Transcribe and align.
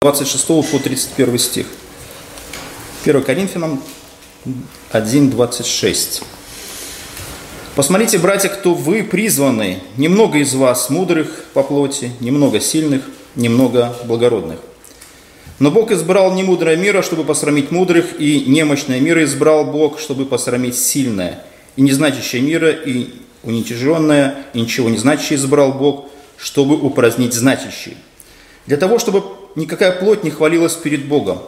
26 0.00 0.46
по 0.46 0.78
31 0.78 1.38
стих. 1.40 1.66
1 3.04 3.20
Коринфянам 3.24 3.82
1, 4.92 5.30
26. 5.30 6.22
Посмотрите, 7.74 8.18
братья, 8.18 8.48
кто 8.48 8.74
вы 8.74 9.02
призваны. 9.02 9.80
Немного 9.96 10.38
из 10.38 10.54
вас 10.54 10.88
мудрых 10.88 11.46
по 11.52 11.64
плоти, 11.64 12.12
немного 12.20 12.60
сильных, 12.60 13.02
немного 13.34 13.92
благородных. 14.04 14.60
Но 15.58 15.72
Бог 15.72 15.90
избрал 15.90 16.32
не 16.32 16.44
мудрое 16.44 16.76
мира, 16.76 17.02
чтобы 17.02 17.24
посрамить 17.24 17.72
мудрых, 17.72 18.20
и 18.20 18.44
немощное 18.46 19.00
мира 19.00 19.24
избрал 19.24 19.64
Бог, 19.64 19.98
чтобы 19.98 20.26
посрамить 20.26 20.78
сильное. 20.78 21.44
И 21.74 21.82
незначащее 21.82 22.40
мира, 22.40 22.70
и 22.70 23.14
уничиженное, 23.42 24.46
и 24.54 24.60
ничего 24.60 24.90
не 24.90 24.98
значащее 24.98 25.40
избрал 25.40 25.72
Бог, 25.72 26.06
чтобы 26.36 26.76
упразднить 26.76 27.34
значащее. 27.34 27.96
Для 28.68 28.76
того, 28.76 29.00
чтобы 29.00 29.37
никакая 29.58 29.92
плоть 29.92 30.24
не 30.24 30.30
хвалилась 30.30 30.74
перед 30.74 31.06
Богом. 31.06 31.42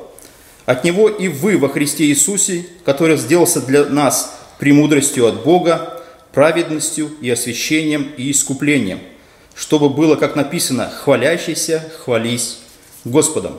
От 0.66 0.84
Него 0.84 1.09
и 1.09 1.28
вы 1.28 1.56
во 1.56 1.68
Христе 1.68 2.05
Иисусе, 2.05 2.66
который 2.84 3.16
сделался 3.16 3.60
для 3.60 3.84
нас 3.84 4.37
премудростью 4.59 5.27
от 5.27 5.42
Бога, 5.42 6.02
праведностью 6.32 7.10
и 7.20 7.30
освящением 7.30 8.12
и 8.16 8.30
искуплением, 8.30 9.01
чтобы 9.54 9.88
было, 9.88 10.16
как 10.16 10.37
написано, 10.37 10.91
хвалящийся, 10.91 11.91
хвались 12.04 12.59
Господом. 13.04 13.59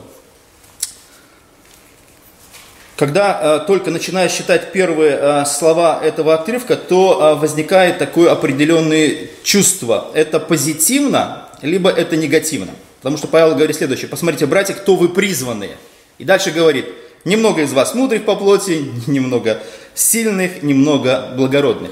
Когда 2.96 3.40
э, 3.62 3.66
только 3.66 3.90
начинаешь 3.90 4.32
читать 4.32 4.70
первые 4.70 5.18
э, 5.20 5.44
слова 5.44 6.00
этого 6.02 6.34
отрывка, 6.34 6.76
то 6.76 7.18
э, 7.18 7.40
возникает 7.40 7.98
такое 7.98 8.30
определенное 8.30 9.28
чувство. 9.42 10.12
Это 10.14 10.38
позитивно, 10.38 11.48
либо 11.62 11.90
это 11.90 12.16
негативно. 12.16 12.72
Потому 13.02 13.18
что 13.18 13.26
Павел 13.26 13.56
говорит 13.56 13.76
следующее. 13.76 14.08
Посмотрите, 14.08 14.46
братья, 14.46 14.74
кто 14.74 14.94
вы 14.94 15.08
призванные. 15.08 15.76
И 16.18 16.24
дальше 16.24 16.52
говорит, 16.52 16.86
немного 17.24 17.62
из 17.62 17.72
вас 17.72 17.94
мудрых 17.94 18.24
по 18.24 18.36
плоти, 18.36 18.84
немного 19.08 19.60
сильных, 19.92 20.62
немного 20.62 21.34
благородных. 21.36 21.90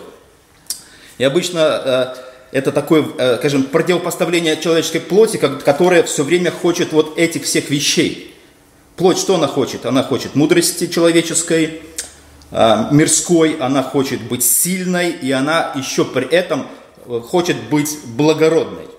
И 1.19 1.25
обычно 1.25 2.15
э, 2.53 2.59
это 2.59 2.71
такое, 2.71 3.05
э, 3.19 3.39
скажем, 3.39 3.65
противопоставление 3.65 4.57
человеческой 4.57 5.01
плоти, 5.01 5.37
которая 5.37 6.05
все 6.05 6.23
время 6.23 6.53
хочет 6.53 6.93
вот 6.93 7.19
этих 7.19 7.43
всех 7.43 7.71
вещей. 7.71 8.33
Плоть 8.95 9.19
что 9.19 9.35
она 9.35 9.49
хочет? 9.49 9.87
Она 9.87 10.05
хочет 10.05 10.37
мудрости 10.37 10.87
человеческой, 10.87 11.83
э, 12.53 12.85
мирской, 12.93 13.57
она 13.59 13.83
хочет 13.83 14.23
быть 14.23 14.45
сильной, 14.45 15.11
и 15.11 15.33
она 15.33 15.73
еще 15.75 16.05
при 16.05 16.29
этом 16.29 16.69
хочет 17.05 17.57
быть 17.69 17.99
благородной 18.05 18.90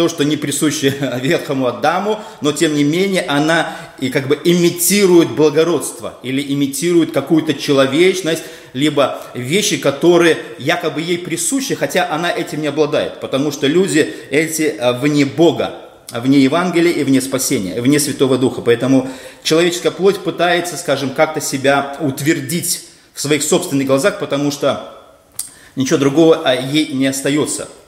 то, 0.00 0.08
что 0.08 0.24
не 0.24 0.38
присуще 0.38 0.94
Ветхому 1.20 1.66
Адаму, 1.66 2.20
но 2.40 2.52
тем 2.52 2.74
не 2.74 2.84
менее 2.84 3.20
она 3.28 3.76
и 3.98 4.08
как 4.08 4.28
бы 4.28 4.40
имитирует 4.44 5.28
благородство 5.32 6.14
или 6.22 6.54
имитирует 6.54 7.12
какую-то 7.12 7.52
человечность, 7.52 8.42
либо 8.72 9.20
вещи, 9.34 9.76
которые 9.76 10.38
якобы 10.58 11.02
ей 11.02 11.18
присущи, 11.18 11.74
хотя 11.74 12.10
она 12.10 12.30
этим 12.30 12.62
не 12.62 12.68
обладает, 12.68 13.20
потому 13.20 13.52
что 13.52 13.66
люди 13.66 14.10
эти 14.30 14.74
а, 14.78 14.94
вне 14.94 15.26
Бога, 15.26 15.74
вне 16.10 16.40
Евангелия 16.40 16.92
и 16.92 17.04
вне 17.04 17.20
спасения, 17.20 17.78
вне 17.78 18.00
Святого 18.00 18.38
Духа. 18.38 18.62
Поэтому 18.62 19.10
человеческая 19.42 19.90
плоть 19.90 20.20
пытается, 20.20 20.78
скажем, 20.78 21.10
как-то 21.10 21.42
себя 21.42 21.98
утвердить 22.00 22.86
в 23.12 23.20
своих 23.20 23.42
собственных 23.42 23.86
глазах, 23.86 24.18
потому 24.18 24.50
что 24.50 24.94
ничего 25.76 25.98
другого 25.98 26.40
а, 26.42 26.54
ей 26.54 26.90
не 26.94 27.06
остается– 27.06 27.68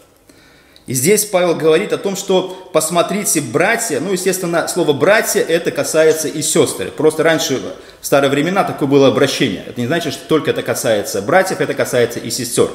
здесь 0.95 1.25
Павел 1.25 1.55
говорит 1.55 1.93
о 1.93 1.99
том, 1.99 2.17
что 2.17 2.69
посмотрите, 2.73 3.41
братья, 3.41 4.01
ну, 4.01 4.13
естественно, 4.13 4.67
слово 4.67 4.93
братья 4.93 5.41
это 5.41 5.71
касается 5.71 6.27
и 6.27 6.43
сестры. 6.43 6.91
Просто 6.91 7.23
раньше, 7.23 7.61
в 8.01 8.07
старые 8.07 8.31
времена, 8.31 8.65
такое 8.65 8.89
было 8.89 9.07
обращение. 9.07 9.63
Это 9.67 9.81
не 9.81 9.87
значит, 9.87 10.13
что 10.13 10.27
только 10.27 10.51
это 10.51 10.63
касается 10.63 11.23
братьев, 11.23 11.61
это 11.61 11.75
касается 11.75 12.19
и 12.19 12.31
сестер. 12.31 12.69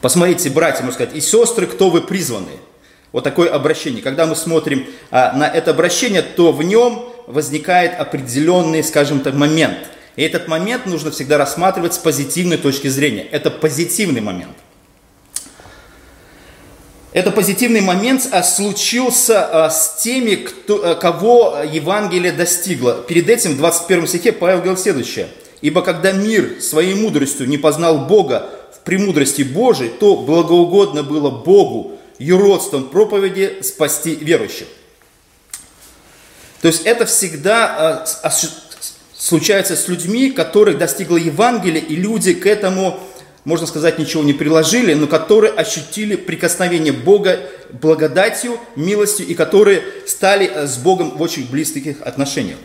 Посмотрите, 0.00 0.50
братья, 0.50 0.84
можно 0.84 0.94
сказать, 0.94 1.16
и 1.16 1.20
сестры, 1.20 1.66
кто 1.66 1.90
вы 1.90 2.00
призваны. 2.00 2.52
Вот 3.10 3.24
такое 3.24 3.50
обращение. 3.50 4.00
Когда 4.00 4.26
мы 4.26 4.36
смотрим 4.36 4.86
а, 5.10 5.32
на 5.36 5.48
это 5.48 5.72
обращение, 5.72 6.22
то 6.22 6.52
в 6.52 6.62
нем 6.62 7.08
возникает 7.26 7.98
определенный, 7.98 8.84
скажем 8.84 9.20
так, 9.20 9.34
момент. 9.34 9.78
И 10.14 10.22
этот 10.22 10.46
момент 10.46 10.86
нужно 10.86 11.10
всегда 11.10 11.38
рассматривать 11.38 11.94
с 11.94 11.98
позитивной 11.98 12.56
точки 12.56 12.86
зрения. 12.88 13.22
Это 13.22 13.50
позитивный 13.50 14.20
момент– 14.20 14.56
это 17.12 17.30
позитивный 17.30 17.82
момент 17.82 18.26
а, 18.32 18.42
случился 18.42 19.66
а, 19.66 19.70
с 19.70 19.96
теми, 20.02 20.36
кто, 20.36 20.80
а, 20.82 20.94
кого 20.94 21.58
Евангелие 21.70 22.32
достигло. 22.32 23.04
Перед 23.06 23.28
этим 23.28 23.52
в 23.52 23.56
21 23.58 24.06
стихе 24.06 24.32
Павел 24.32 24.58
говорил 24.58 24.78
следующее. 24.78 25.28
«Ибо 25.60 25.82
когда 25.82 26.12
мир 26.12 26.62
своей 26.62 26.94
мудростью 26.94 27.46
не 27.48 27.58
познал 27.58 28.06
Бога 28.06 28.48
в 28.74 28.80
премудрости 28.80 29.42
Божией, 29.42 29.90
то 29.90 30.16
благоугодно 30.16 31.02
было 31.02 31.30
Богу 31.30 31.98
юродством 32.18 32.84
проповеди 32.88 33.58
спасти 33.62 34.14
верующих». 34.14 34.66
То 36.62 36.68
есть 36.68 36.82
это 36.84 37.04
всегда 37.04 38.06
случается 39.16 39.76
с 39.76 39.86
людьми, 39.86 40.30
которых 40.30 40.78
достигло 40.78 41.16
Евангелие, 41.16 41.82
и 41.82 41.94
люди 41.94 42.32
к 42.32 42.46
этому 42.46 42.98
можно 43.44 43.66
сказать, 43.66 43.98
ничего 43.98 44.22
не 44.22 44.32
приложили, 44.32 44.94
но 44.94 45.06
которые 45.06 45.52
ощутили 45.52 46.14
прикосновение 46.14 46.92
Бога 46.92 47.40
благодатью, 47.72 48.58
милостью, 48.76 49.26
и 49.26 49.34
которые 49.34 49.82
стали 50.06 50.46
э, 50.46 50.66
с 50.66 50.76
Богом 50.78 51.16
в 51.16 51.22
очень 51.22 51.50
близких 51.50 52.02
отношениях. 52.02 52.58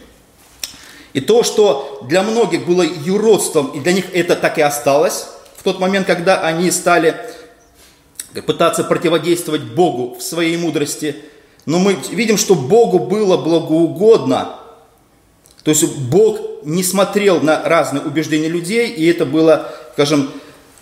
И 1.14 1.20
то, 1.22 1.42
что 1.42 2.06
для 2.08 2.22
многих 2.22 2.68
было 2.68 2.84
юродством, 2.84 3.72
и 3.72 3.80
для 3.80 3.94
них 3.94 4.06
это 4.14 4.36
так 4.36 4.60
и 4.60 4.62
осталось, 4.62 5.26
в 5.56 5.64
тот 5.64 5.80
момент, 5.80 6.06
когда 6.06 6.42
они 6.42 6.70
стали 6.70 7.16
пытаться 8.46 8.84
противодействовать 8.84 9.64
Богу 9.64 10.16
в 10.16 10.22
своей 10.22 10.58
мудрости, 10.58 11.16
но 11.66 11.80
мы 11.80 11.98
видим, 12.12 12.38
что 12.38 12.54
Богу 12.54 13.00
было 13.00 13.38
благоугодно, 13.38 14.60
то 15.64 15.72
есть 15.72 15.98
Бог 15.98 16.40
не 16.64 16.84
смотрел 16.84 17.42
на 17.42 17.64
разные 17.64 18.04
убеждения 18.04 18.48
людей, 18.48 18.90
и 18.90 19.06
это 19.08 19.26
было, 19.26 19.74
скажем, 19.94 20.32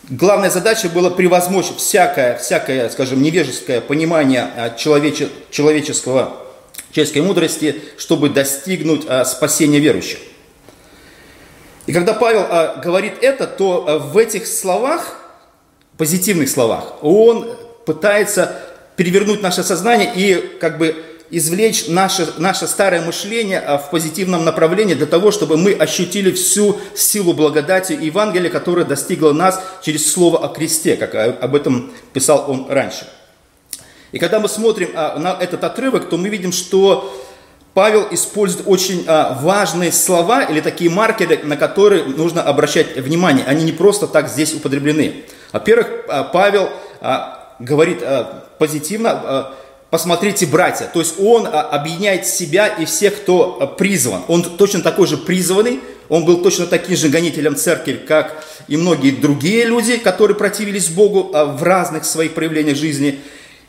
Главная 0.10 0.52
задача 0.52 0.88
была 0.88 1.10
превозмочь 1.10 1.74
всякое, 1.78 2.38
всякое 2.38 2.90
скажем, 2.90 3.24
невежеское 3.24 3.82
понимание 3.82 4.52
а, 4.56 4.70
человече, 4.70 5.30
человеческого, 5.50 6.36
человеческой 6.92 7.24
мудрости, 7.24 7.82
чтобы 7.98 8.30
достигнуть 8.30 9.06
а, 9.08 9.26
спасения 9.26 9.80
верующих. 9.80 10.20
И 11.88 11.94
когда 11.94 12.14
Павел 12.14 12.46
а, 12.48 12.76
говорит 12.76 13.14
это, 13.22 13.48
то 13.48 14.00
в 14.12 14.16
этих 14.20 14.46
словах, 14.46 15.22
позитивных 15.98 16.50
словах, 16.50 17.04
он 17.04 17.58
пытается 17.88 18.62
перевернуть 18.98 19.42
наше 19.42 19.64
сознание 19.64 20.12
и 20.16 20.36
как 20.60 20.78
бы 20.78 21.04
извлечь 21.32 21.88
наше, 21.88 22.28
наше 22.38 22.68
старое 22.68 23.02
мышление 23.02 23.60
а, 23.60 23.78
в 23.78 23.90
позитивном 23.90 24.46
направлении 24.46 24.94
для 24.94 25.06
того, 25.06 25.32
чтобы 25.32 25.58
мы 25.58 25.74
ощутили 25.74 26.32
всю 26.32 26.80
силу 26.96 27.34
благодати 27.34 27.94
Евангелия, 27.94 28.50
которая 28.50 28.86
достигла 28.86 29.34
нас 29.34 29.62
через 29.82 30.12
слово 30.12 30.46
о 30.46 30.50
кресте, 30.50 30.96
как 30.96 31.16
об 31.16 31.56
этом 31.56 31.92
писал 32.14 32.46
он 32.50 32.68
раньше. 32.70 33.08
И 34.12 34.20
когда 34.20 34.40
мы 34.40 34.48
смотрим 34.48 34.92
а, 34.96 35.18
на 35.18 35.34
этот 35.40 35.64
отрывок, 35.64 36.10
то 36.10 36.18
мы 36.18 36.30
видим, 36.30 36.52
что 36.52 37.22
Павел 37.74 38.08
использует 38.12 38.68
очень 38.68 39.04
а, 39.08 39.38
важные 39.42 39.92
слова 39.92 40.44
или 40.44 40.62
такие 40.62 40.90
маркеры, 40.90 41.40
на 41.44 41.58
которые 41.58 42.04
нужно 42.06 42.44
обращать 42.44 42.96
внимание. 42.98 43.46
Они 43.46 43.64
не 43.64 43.74
просто 43.74 44.08
так 44.08 44.30
здесь 44.30 44.54
употреблены. 44.54 45.26
Во-первых, 45.52 45.88
Павел 46.34 46.70
говорит 47.60 48.04
позитивно, 48.60 49.54
посмотрите, 49.96 50.46
братья. 50.46 50.90
То 50.94 51.00
есть 51.00 51.16
он 51.22 51.48
а, 51.48 51.62
объединяет 51.62 52.28
себя 52.28 52.68
и 52.68 52.84
всех, 52.84 53.16
кто 53.16 53.60
а, 53.62 53.66
призван. 53.66 54.24
Он 54.28 54.44
точно 54.44 54.82
такой 54.82 55.08
же 55.08 55.16
призванный, 55.16 55.80
он 56.10 56.26
был 56.26 56.44
точно 56.44 56.66
таким 56.66 56.98
же 56.98 57.08
гонителем 57.08 57.56
церкви, 57.56 57.94
как 58.06 58.44
и 58.68 58.76
многие 58.76 59.12
другие 59.12 59.64
люди, 59.64 59.96
которые 59.96 60.36
противились 60.36 60.90
Богу 60.90 61.32
а, 61.34 61.46
в 61.46 61.64
разных 61.64 62.04
своих 62.04 62.34
проявлениях 62.34 62.76
жизни. 62.76 63.22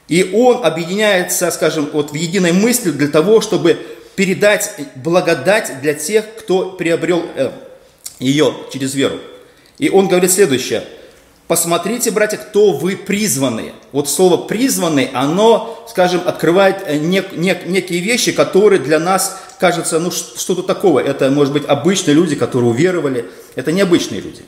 И 0.09 0.33
он 0.35 0.65
объединяется, 0.67 1.49
скажем, 1.53 1.91
вот 1.93 2.11
в 2.11 2.15
единой 2.15 2.51
мысли 2.51 2.91
для 2.91 3.07
того, 3.07 3.41
чтобы 3.41 3.79
передать 4.17 4.75
благодать 4.97 5.81
для 5.81 5.95
тех, 5.95 6.25
кто 6.41 6.71
приобрел 6.71 7.25
э, 7.37 7.53
ее 8.19 8.53
через 8.73 8.97
веру. 8.97 9.21
И 9.79 9.91
он 9.91 10.09
говорит 10.09 10.33
следующее– 10.33 10.83
Посмотрите, 11.49 12.11
братья, 12.11 12.39
кто 12.39 12.73
вы 12.73 12.97
призванные. 12.97 13.73
Вот 13.93 14.09
слово 14.09 14.37
призванный, 14.37 15.11
оно, 15.15 15.85
скажем, 15.89 16.23
открывает 16.27 16.83
э, 16.87 16.97
нек, 16.97 17.37
нек, 17.37 17.67
некие 17.67 18.01
вещи, 18.01 18.33
которые 18.33 18.81
для 18.81 18.99
нас 18.99 19.41
кажутся, 19.61 20.01
ну 20.01 20.11
что-то 20.11 20.65
такого. 20.65 20.99
Это, 20.99 21.31
может 21.31 21.53
быть, 21.53 21.65
обычные 21.65 22.15
люди, 22.15 22.35
которые 22.35 22.71
уверовали. 22.71 23.27
Это 23.55 23.71
необычные 23.71 24.21
люди. 24.21 24.43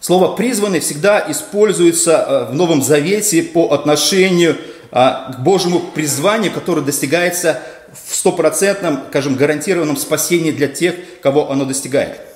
Слово 0.00 0.34
призванный 0.34 0.80
всегда 0.80 1.24
используется 1.28 2.12
э, 2.12 2.44
в 2.50 2.54
Новом 2.54 2.82
Завете 2.82 3.44
по 3.44 3.72
отношению 3.72 4.56
а, 4.90 5.32
к 5.32 5.42
Божьему 5.44 5.78
призванию, 5.80 6.50
которое 6.50 6.80
достигается 6.80 7.62
в 8.06 8.14
стопроцентном, 8.14 9.04
скажем, 9.10 9.36
гарантированном 9.36 9.96
спасении 9.96 10.50
для 10.50 10.66
тех, 10.66 10.96
кого 11.22 11.50
оно 11.50 11.64
достигает. 11.64 12.27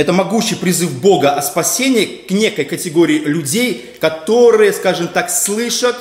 Это 0.00 0.14
могучий 0.14 0.54
призыв 0.54 0.98
Бога 0.98 1.34
о 1.34 1.42
спасении 1.42 2.06
к 2.06 2.30
некой 2.30 2.64
категории 2.64 3.18
людей, 3.18 3.98
которые, 4.00 4.72
скажем 4.72 5.08
так, 5.08 5.28
слышат 5.28 5.94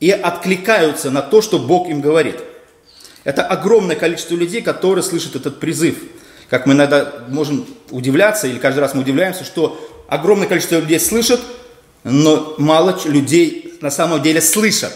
и 0.00 0.10
откликаются 0.10 1.12
на 1.12 1.22
то, 1.22 1.40
что 1.40 1.60
Бог 1.60 1.88
им 1.88 2.00
говорит. 2.00 2.40
Это 3.22 3.46
огромное 3.46 3.94
количество 3.94 4.34
людей, 4.34 4.62
которые 4.62 5.04
слышат 5.04 5.36
этот 5.36 5.60
призыв. 5.60 5.98
Как 6.48 6.66
мы 6.66 6.72
иногда 6.72 7.24
можем 7.28 7.68
удивляться, 7.90 8.48
или 8.48 8.58
каждый 8.58 8.80
раз 8.80 8.94
мы 8.94 9.02
удивляемся, 9.02 9.44
что 9.44 9.78
огромное 10.08 10.48
количество 10.48 10.80
людей 10.80 10.98
слышат, 10.98 11.40
но 12.02 12.56
мало 12.58 12.98
людей 13.04 13.74
на 13.80 13.92
самом 13.92 14.22
деле 14.22 14.40
слышат. 14.40 14.92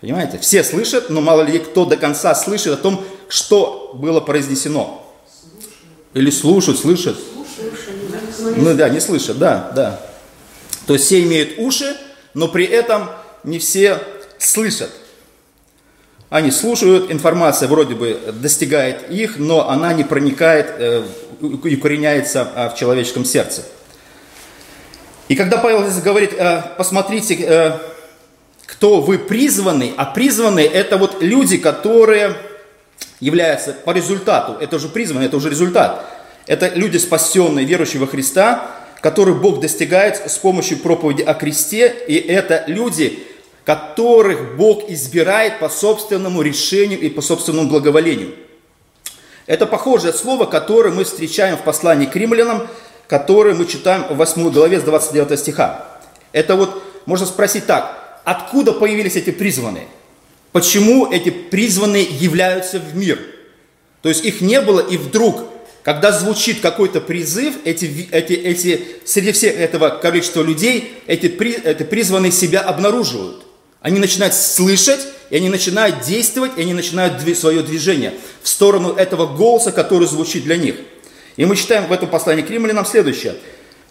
Понимаете? 0.00 0.40
Все 0.40 0.64
слышат, 0.64 1.10
но 1.10 1.20
мало 1.20 1.42
людей, 1.42 1.60
кто 1.60 1.84
до 1.84 1.96
конца 1.96 2.34
слышит 2.34 2.72
о 2.72 2.76
том, 2.76 3.04
что 3.28 3.92
было 3.94 4.18
произнесено. 4.18 5.04
Или 6.14 6.30
слушают, 6.30 6.78
слышат. 6.78 7.16
Ну 8.56 8.74
да, 8.74 8.88
не 8.88 9.00
слышат, 9.00 9.38
да, 9.38 9.70
да. 9.74 10.00
То 10.86 10.94
есть 10.94 11.06
все 11.06 11.22
имеют 11.22 11.58
уши, 11.58 11.96
но 12.34 12.48
при 12.48 12.64
этом 12.64 13.10
не 13.44 13.58
все 13.58 14.00
слышат. 14.38 14.90
Они 16.30 16.50
слушают, 16.50 17.10
информация 17.10 17.68
вроде 17.68 17.94
бы 17.94 18.20
достигает 18.34 19.10
их, 19.10 19.38
но 19.38 19.68
она 19.70 19.94
не 19.94 20.04
проникает 20.04 20.74
э, 20.78 21.02
и 21.40 21.76
укореняется 21.76 22.46
а, 22.54 22.68
в 22.68 22.76
человеческом 22.76 23.24
сердце. 23.24 23.64
И 25.28 25.36
когда 25.36 25.56
Павел 25.56 25.84
говорит, 26.02 26.34
э, 26.34 26.62
посмотрите, 26.76 27.34
э, 27.34 27.78
кто 28.66 29.00
вы 29.00 29.18
призваны, 29.18 29.94
а 29.96 30.04
призваны 30.04 30.60
это 30.60 30.98
вот 30.98 31.22
люди, 31.22 31.56
которые 31.56 32.36
являются 33.20 33.72
по 33.72 33.90
результату, 33.90 34.56
это 34.60 34.76
уже 34.76 34.88
призваны, 34.88 35.24
это 35.24 35.36
уже 35.36 35.50
результат. 35.50 36.04
Это 36.46 36.68
люди, 36.74 36.96
спасенные, 36.96 37.66
верующие 37.66 38.00
во 38.00 38.06
Христа, 38.06 38.70
которых 39.00 39.40
Бог 39.40 39.60
достигает 39.60 40.30
с 40.30 40.38
помощью 40.38 40.78
проповеди 40.78 41.22
о 41.22 41.34
кресте, 41.34 41.94
и 42.08 42.14
это 42.14 42.64
люди, 42.66 43.22
которых 43.64 44.56
Бог 44.56 44.88
избирает 44.88 45.58
по 45.58 45.68
собственному 45.68 46.42
решению 46.42 47.00
и 47.00 47.08
по 47.10 47.20
собственному 47.20 47.68
благоволению. 47.68 48.34
Это 49.46 49.66
похожее 49.66 50.12
слово, 50.12 50.46
которое 50.46 50.90
мы 50.90 51.04
встречаем 51.04 51.56
в 51.56 51.62
послании 51.62 52.06
к 52.06 52.16
римлянам, 52.16 52.66
который 53.06 53.54
мы 53.54 53.66
читаем 53.66 54.04
в 54.04 54.16
8 54.16 54.50
главе 54.50 54.80
с 54.80 54.82
29 54.82 55.38
стиха. 55.38 55.86
Это 56.32 56.56
вот, 56.56 56.82
можно 57.06 57.26
спросить 57.26 57.66
так, 57.66 58.20
откуда 58.24 58.72
появились 58.72 59.16
эти 59.16 59.30
призванные? 59.30 59.86
Почему 60.52 61.10
эти 61.10 61.30
призванные 61.30 62.04
являются 62.04 62.78
в 62.78 62.96
мир? 62.96 63.18
То 64.02 64.08
есть 64.08 64.24
их 64.24 64.40
не 64.40 64.60
было, 64.60 64.80
и 64.80 64.96
вдруг, 64.96 65.44
когда 65.82 66.12
звучит 66.12 66.60
какой-то 66.60 67.00
призыв, 67.00 67.54
эти, 67.64 68.08
эти, 68.10 68.32
эти, 68.32 68.86
среди 69.04 69.32
всех 69.32 69.58
этого 69.58 69.90
количества 69.90 70.42
людей, 70.42 70.94
эти, 71.06 71.26
эти 71.26 71.82
призванные 71.82 72.32
себя 72.32 72.60
обнаруживают. 72.60 73.44
Они 73.80 73.98
начинают 73.98 74.34
слышать, 74.34 75.00
и 75.30 75.36
они 75.36 75.48
начинают 75.48 76.00
действовать, 76.00 76.52
и 76.56 76.62
они 76.62 76.74
начинают 76.74 77.20
свое 77.36 77.62
движение 77.62 78.14
в 78.42 78.48
сторону 78.48 78.94
этого 78.94 79.26
голоса, 79.26 79.72
который 79.72 80.08
звучит 80.08 80.44
для 80.44 80.56
них– 80.56 80.76
и 81.38 81.44
мы 81.44 81.54
читаем 81.54 81.86
в 81.86 81.92
этом 81.92 82.10
послании 82.10 82.42
к 82.42 82.50
римлянам 82.50 82.84
следующее. 82.84 83.36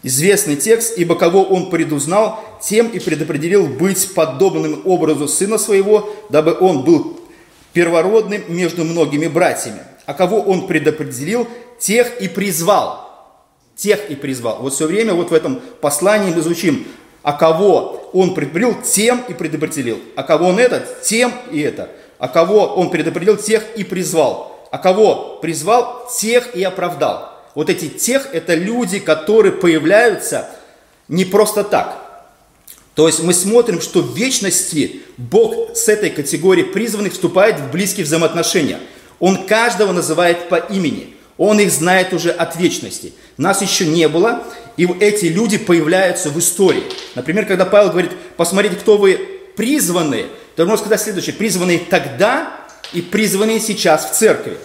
Известный 0.07 0.56
текст, 0.56 0.98
ибо 0.98 1.15
кого 1.15 1.44
он 1.44 1.69
предузнал, 1.69 2.39
тем 2.62 2.88
и 2.88 2.98
предопределил 2.98 3.68
быть 3.68 4.13
подобным 4.13 4.83
образу 4.86 5.27
сына 5.27 5.57
своего, 5.57 6.09
дабы 6.30 6.57
он 6.57 6.86
был 6.86 7.19
первородным 7.74 8.42
между 8.48 8.86
многими 8.86 9.27
братьями. 9.27 9.81
А 10.06 10.13
кого 10.13 10.39
он 10.39 10.65
предопределил, 10.65 11.45
тех 11.77 12.21
и 12.21 12.30
призвал. 12.30 13.06
Тех 13.75 14.09
и 14.09 14.15
призвал. 14.15 14.59
Вот 14.62 14.75
все 14.75 14.88
время 14.88 15.13
вот 15.13 15.31
в 15.31 15.33
этом 15.33 15.59
послании 15.81 16.33
мы 16.33 16.42
звучим, 16.42 16.88
а 17.21 17.33
кого 17.33 18.09
он 18.13 18.33
предопределил, 18.33 18.81
тем 18.81 19.25
и 19.27 19.33
предопределил. 19.33 20.00
А 20.15 20.24
кого 20.24 20.48
он 20.48 20.57
этот, 20.57 21.01
тем 21.01 21.33
и 21.51 21.59
это. 21.59 21.89
А 22.18 22.30
кого 22.30 22.68
он 22.68 22.92
предопределил, 22.92 23.36
тех 23.36 23.75
и 23.75 23.83
призвал. 23.83 24.69
А 24.71 24.77
кого 24.77 25.39
призвал, 25.42 26.07
тех 26.18 26.56
и 26.56 26.63
оправдал 26.63 27.36
вот 27.57 27.71
эти 27.71 27.88
тех, 27.88 28.27
это 28.33 28.54
люди, 28.54 29.00
которые 29.00 29.51
появляются 29.51 30.48
не 31.07 31.25
просто 31.25 31.63
так. 31.63 31.98
То 32.94 33.07
есть 33.07 33.24
мы 33.24 33.33
смотрим, 33.33 33.81
что 33.81 34.04
в 34.04 34.15
вечности 34.15 35.01
Бог 35.18 35.75
с 35.75 35.89
этой 35.89 36.12
категорией 36.12 36.68
призванных 36.68 37.13
вступает 37.13 37.59
в 37.59 37.71
близкие 37.71 38.06
взаимоотношения. 38.06 38.77
Он 39.19 39.48
каждого 39.48 39.92
называет 39.92 40.50
по 40.50 40.57
имени. 40.57 41.15
Он 41.39 41.59
их 41.59 41.71
знает 41.71 42.13
уже 42.13 42.30
от 42.30 42.56
вечности. 42.57 43.13
Нас 43.38 43.63
еще 43.63 43.88
не 43.88 44.07
было, 44.07 44.44
и 44.77 44.88
эти 45.00 45.25
люди 45.25 45.57
появляются 45.57 46.30
в 46.30 46.38
истории. 46.38 46.83
Например, 47.15 47.48
когда 47.48 47.65
Павел 47.65 47.89
говорит, 47.89 48.12
посмотрите, 48.36 48.75
кто 48.75 48.98
вы 48.98 49.19
призваны, 49.56 50.27
то 50.56 50.63
может 50.68 50.81
сказать 50.81 51.01
следующее, 51.01 51.33
призванные 51.33 51.80
тогда 51.80 52.54
и 52.94 53.01
призванные 53.01 53.59
сейчас 53.59 54.12
в 54.12 54.13
церкви. 54.13 54.59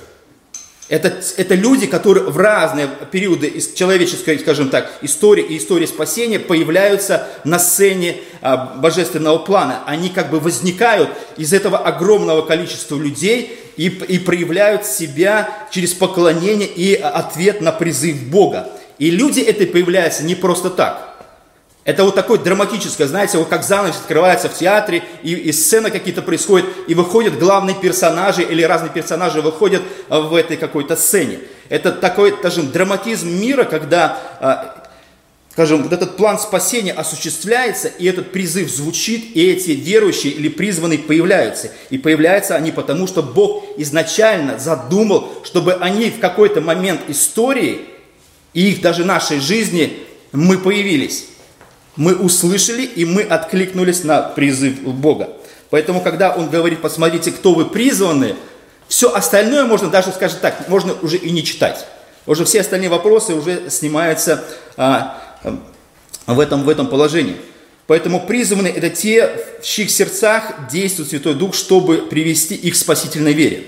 Это, 0.88 1.22
это 1.36 1.54
люди, 1.54 1.86
которые 1.86 2.24
в 2.24 2.36
разные 2.36 2.88
периоды 3.10 3.46
из 3.46 3.72
человеческой, 3.72 4.38
скажем 4.38 4.68
так, 4.68 4.92
истории 5.00 5.44
и 5.44 5.56
истории 5.56 5.86
спасения 5.86 6.38
появляются 6.38 7.28
на 7.44 7.58
сцене 7.58 8.16
а, 8.42 8.74
божественного 8.76 9.38
плана. 9.38 9.84
Они 9.86 10.10
как 10.10 10.30
бы 10.30 10.38
возникают 10.40 11.08
из 11.36 11.52
этого 11.52 11.78
огромного 11.78 12.42
количества 12.42 12.96
людей 12.96 13.58
и, 13.76 13.86
и 13.86 14.18
проявляют 14.18 14.84
себя 14.84 15.66
через 15.70 15.94
поклонение 15.94 16.68
и 16.68 16.94
ответ 16.94 17.60
на 17.60 17.72
призыв 17.72 18.24
Бога. 18.24 18.68
И 18.98 19.10
люди 19.10 19.40
это 19.40 19.64
появляются 19.66 20.24
не 20.24 20.34
просто 20.34 20.68
так. 20.68 21.11
Это 21.84 22.04
вот 22.04 22.14
такое 22.14 22.38
драматическое, 22.38 23.08
знаете, 23.08 23.38
вот 23.38 23.48
как 23.48 23.64
занавес 23.64 23.96
открывается 23.96 24.48
в 24.48 24.54
театре, 24.54 25.02
и, 25.24 25.34
и 25.34 25.50
сцена 25.50 25.90
какие-то 25.90 26.22
происходят, 26.22 26.68
и 26.86 26.94
выходят 26.94 27.40
главные 27.40 27.74
персонажи, 27.74 28.42
или 28.42 28.62
разные 28.62 28.92
персонажи 28.92 29.42
выходят 29.42 29.82
а, 30.08 30.20
в 30.20 30.34
этой 30.36 30.56
какой-то 30.56 30.94
сцене. 30.94 31.40
Это 31.68 31.90
такой, 31.90 32.34
скажем, 32.38 32.70
драматизм 32.70 33.28
мира, 33.28 33.64
когда, 33.64 34.16
а, 34.38 34.90
скажем, 35.50 35.82
вот 35.82 35.92
этот 35.92 36.16
план 36.16 36.38
спасения 36.38 36.92
осуществляется, 36.92 37.88
и 37.88 38.06
этот 38.06 38.30
призыв 38.30 38.70
звучит, 38.70 39.34
и 39.34 39.44
эти 39.50 39.72
верующие 39.72 40.34
или 40.34 40.48
призванные 40.48 41.00
появляются. 41.00 41.72
И 41.90 41.98
появляются 41.98 42.54
они 42.54 42.70
потому, 42.70 43.08
что 43.08 43.24
Бог 43.24 43.64
изначально 43.78 44.56
задумал, 44.60 45.32
чтобы 45.42 45.74
они 45.74 46.10
в 46.10 46.20
какой-то 46.20 46.60
момент 46.60 47.00
истории, 47.08 47.80
и 48.54 48.70
их 48.70 48.82
даже 48.82 49.04
нашей 49.04 49.40
жизни, 49.40 49.98
мы 50.30 50.58
появились. 50.58 51.26
Мы 51.96 52.14
услышали 52.14 52.82
и 52.82 53.04
мы 53.04 53.22
откликнулись 53.22 54.04
на 54.04 54.22
призыв 54.22 54.80
Бога. 54.82 55.30
Поэтому, 55.70 56.00
когда 56.00 56.34
он 56.34 56.50
говорит, 56.50 56.80
посмотрите, 56.80 57.32
кто 57.32 57.54
вы 57.54 57.66
призваны, 57.66 58.36
все 58.88 59.12
остальное 59.12 59.64
можно 59.64 59.88
даже, 59.88 60.10
скажем 60.10 60.38
так, 60.40 60.68
можно 60.68 60.94
уже 61.02 61.16
и 61.16 61.30
не 61.30 61.44
читать. 61.44 61.86
Уже 62.26 62.44
все 62.44 62.60
остальные 62.60 62.90
вопросы 62.90 63.34
уже 63.34 63.70
снимаются 63.70 64.44
а, 64.76 65.18
в, 66.26 66.38
этом, 66.38 66.64
в 66.64 66.68
этом 66.68 66.86
положении. 66.86 67.36
Поэтому 67.86 68.26
призваны 68.26 68.68
это 68.68 68.90
те, 68.90 69.28
в 69.60 69.64
чьих 69.64 69.90
сердцах 69.90 70.68
действует 70.70 71.10
Святой 71.10 71.34
Дух, 71.34 71.54
чтобы 71.54 71.98
привести 72.08 72.54
их 72.54 72.74
к 72.74 72.76
спасительной 72.76 73.32
вере. 73.32 73.66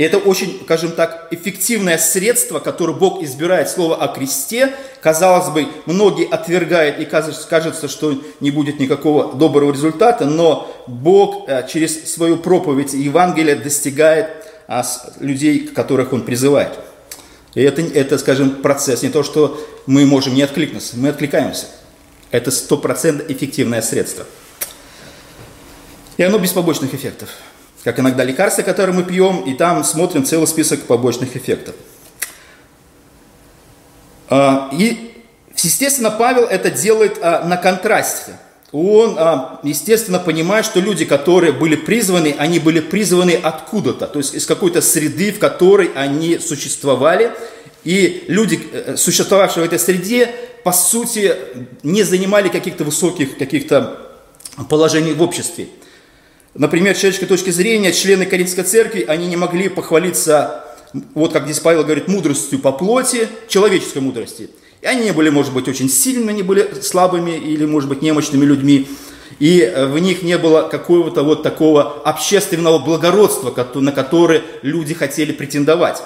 И 0.00 0.02
это 0.02 0.16
очень, 0.16 0.62
скажем 0.64 0.92
так, 0.92 1.28
эффективное 1.30 1.98
средство, 1.98 2.58
которое 2.58 2.94
Бог 2.94 3.22
избирает 3.22 3.68
слово 3.68 4.02
о 4.02 4.08
кресте. 4.08 4.74
Казалось 5.02 5.50
бы, 5.50 5.66
многие 5.84 6.26
отвергают 6.26 6.98
и 6.98 7.04
кажется, 7.04 7.86
что 7.86 8.18
не 8.40 8.50
будет 8.50 8.80
никакого 8.80 9.34
доброго 9.34 9.70
результата, 9.74 10.24
но 10.24 10.74
Бог 10.86 11.46
э, 11.50 11.68
через 11.70 12.14
свою 12.14 12.38
проповедь 12.38 12.94
Евангелия 12.94 13.56
достигает 13.56 14.30
а, 14.66 14.86
людей, 15.18 15.66
которых 15.66 16.14
Он 16.14 16.22
призывает. 16.22 16.72
И 17.54 17.60
это, 17.60 17.82
это, 17.82 18.16
скажем, 18.16 18.62
процесс, 18.62 19.02
не 19.02 19.10
то, 19.10 19.22
что 19.22 19.60
мы 19.84 20.06
можем 20.06 20.34
не 20.34 20.40
откликнуться, 20.40 20.96
мы 20.96 21.10
откликаемся. 21.10 21.66
Это 22.30 22.50
стопроцентно 22.50 23.30
эффективное 23.30 23.82
средство. 23.82 24.24
И 26.16 26.22
оно 26.22 26.38
без 26.38 26.52
побочных 26.52 26.94
эффектов 26.94 27.28
как 27.84 27.98
иногда 27.98 28.24
лекарства, 28.24 28.62
которые 28.62 28.94
мы 28.94 29.04
пьем, 29.04 29.40
и 29.40 29.54
там 29.54 29.82
смотрим 29.84 30.24
целый 30.24 30.46
список 30.46 30.82
побочных 30.82 31.36
эффектов. 31.36 31.74
А, 34.28 34.68
и, 34.72 35.14
естественно, 35.56 36.10
Павел 36.10 36.44
это 36.44 36.70
делает 36.70 37.18
а, 37.22 37.44
на 37.44 37.56
контрасте. 37.56 38.32
Он, 38.72 39.16
а, 39.18 39.60
естественно, 39.64 40.20
понимает, 40.20 40.64
что 40.64 40.78
люди, 40.78 41.04
которые 41.04 41.52
были 41.52 41.74
призваны, 41.74 42.36
они 42.38 42.60
были 42.60 42.80
призваны 42.80 43.38
откуда-то, 43.42 44.06
то 44.06 44.18
есть 44.18 44.34
из 44.34 44.46
какой-то 44.46 44.80
среды, 44.80 45.32
в 45.32 45.38
которой 45.38 45.90
они 45.94 46.38
существовали. 46.38 47.32
И 47.82 48.24
люди, 48.28 48.60
э, 48.72 48.96
существовавшие 48.96 49.64
в 49.64 49.66
этой 49.66 49.78
среде, 49.78 50.30
по 50.62 50.70
сути, 50.70 51.34
не 51.82 52.02
занимали 52.02 52.48
каких-то 52.48 52.84
высоких 52.84 53.38
каких-то 53.38 54.06
положений 54.68 55.14
в 55.14 55.22
обществе. 55.22 55.68
Например, 56.54 56.96
с 56.96 56.98
человеческой 56.98 57.26
точки 57.26 57.50
зрения, 57.50 57.92
члены 57.92 58.26
Коринфской 58.26 58.64
церкви, 58.64 59.04
они 59.06 59.28
не 59.28 59.36
могли 59.36 59.68
похвалиться, 59.68 60.64
вот 61.14 61.32
как 61.32 61.44
здесь 61.44 61.60
Павел 61.60 61.84
говорит, 61.84 62.08
мудростью 62.08 62.58
по 62.58 62.72
плоти, 62.72 63.28
человеческой 63.48 63.98
мудрости. 63.98 64.50
И 64.82 64.86
они 64.86 65.04
не 65.04 65.12
были, 65.12 65.30
может 65.30 65.52
быть, 65.52 65.68
очень 65.68 65.88
сильными, 65.88 66.30
они 66.30 66.42
были 66.42 66.68
слабыми 66.82 67.32
или, 67.32 67.64
может 67.66 67.88
быть, 67.88 68.02
немощными 68.02 68.44
людьми. 68.44 68.88
И 69.38 69.72
в 69.76 69.98
них 69.98 70.22
не 70.22 70.36
было 70.38 70.62
какого-то 70.62 71.22
вот 71.22 71.42
такого 71.42 72.02
общественного 72.04 72.78
благородства, 72.78 73.54
на 73.74 73.92
которое 73.92 74.42
люди 74.62 74.92
хотели 74.92 75.32
претендовать. 75.32 76.02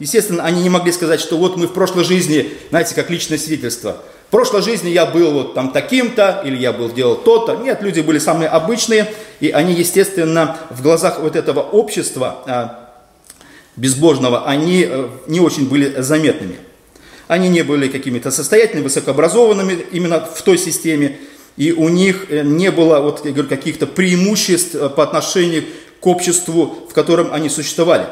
Естественно, 0.00 0.42
они 0.42 0.62
не 0.62 0.70
могли 0.70 0.90
сказать, 0.90 1.20
что 1.20 1.36
вот 1.36 1.56
мы 1.56 1.68
в 1.68 1.72
прошлой 1.72 2.02
жизни, 2.02 2.52
знаете, 2.70 2.96
как 2.96 3.10
личное 3.10 3.38
свидетельство. 3.38 3.98
В 4.28 4.30
прошлой 4.32 4.62
жизни 4.62 4.88
я 4.90 5.06
был 5.06 5.30
вот 5.30 5.54
там 5.54 5.70
таким-то, 5.70 6.42
или 6.44 6.56
я 6.56 6.72
был 6.72 6.90
делал 6.90 7.14
то-то. 7.14 7.54
Нет, 7.62 7.80
люди 7.80 8.00
были 8.00 8.18
самые 8.18 8.48
обычные, 8.48 9.14
и 9.40 9.50
они, 9.50 9.74
естественно, 9.74 10.56
в 10.70 10.82
глазах 10.82 11.20
вот 11.20 11.36
этого 11.36 11.60
общества 11.60 12.42
а, 12.46 12.84
безбожного, 13.76 14.46
они 14.46 14.86
э, 14.88 15.08
не 15.26 15.40
очень 15.40 15.68
были 15.68 16.00
заметными. 16.00 16.56
Они 17.26 17.48
не 17.48 17.62
были 17.62 17.88
какими-то 17.88 18.30
состоятельными, 18.30 18.84
высокообразованными 18.84 19.84
именно 19.92 20.20
в 20.20 20.42
той 20.42 20.58
системе, 20.58 21.18
и 21.56 21.72
у 21.72 21.88
них 21.88 22.26
э, 22.28 22.42
не 22.42 22.70
было 22.70 23.00
вот, 23.00 23.24
я 23.24 23.32
говорю, 23.32 23.48
каких-то 23.48 23.86
преимуществ 23.86 24.74
э, 24.74 24.88
по 24.88 25.02
отношению 25.02 25.64
к 26.00 26.06
обществу, 26.06 26.86
в 26.88 26.92
котором 26.92 27.32
они 27.32 27.48
существовали. 27.48 28.06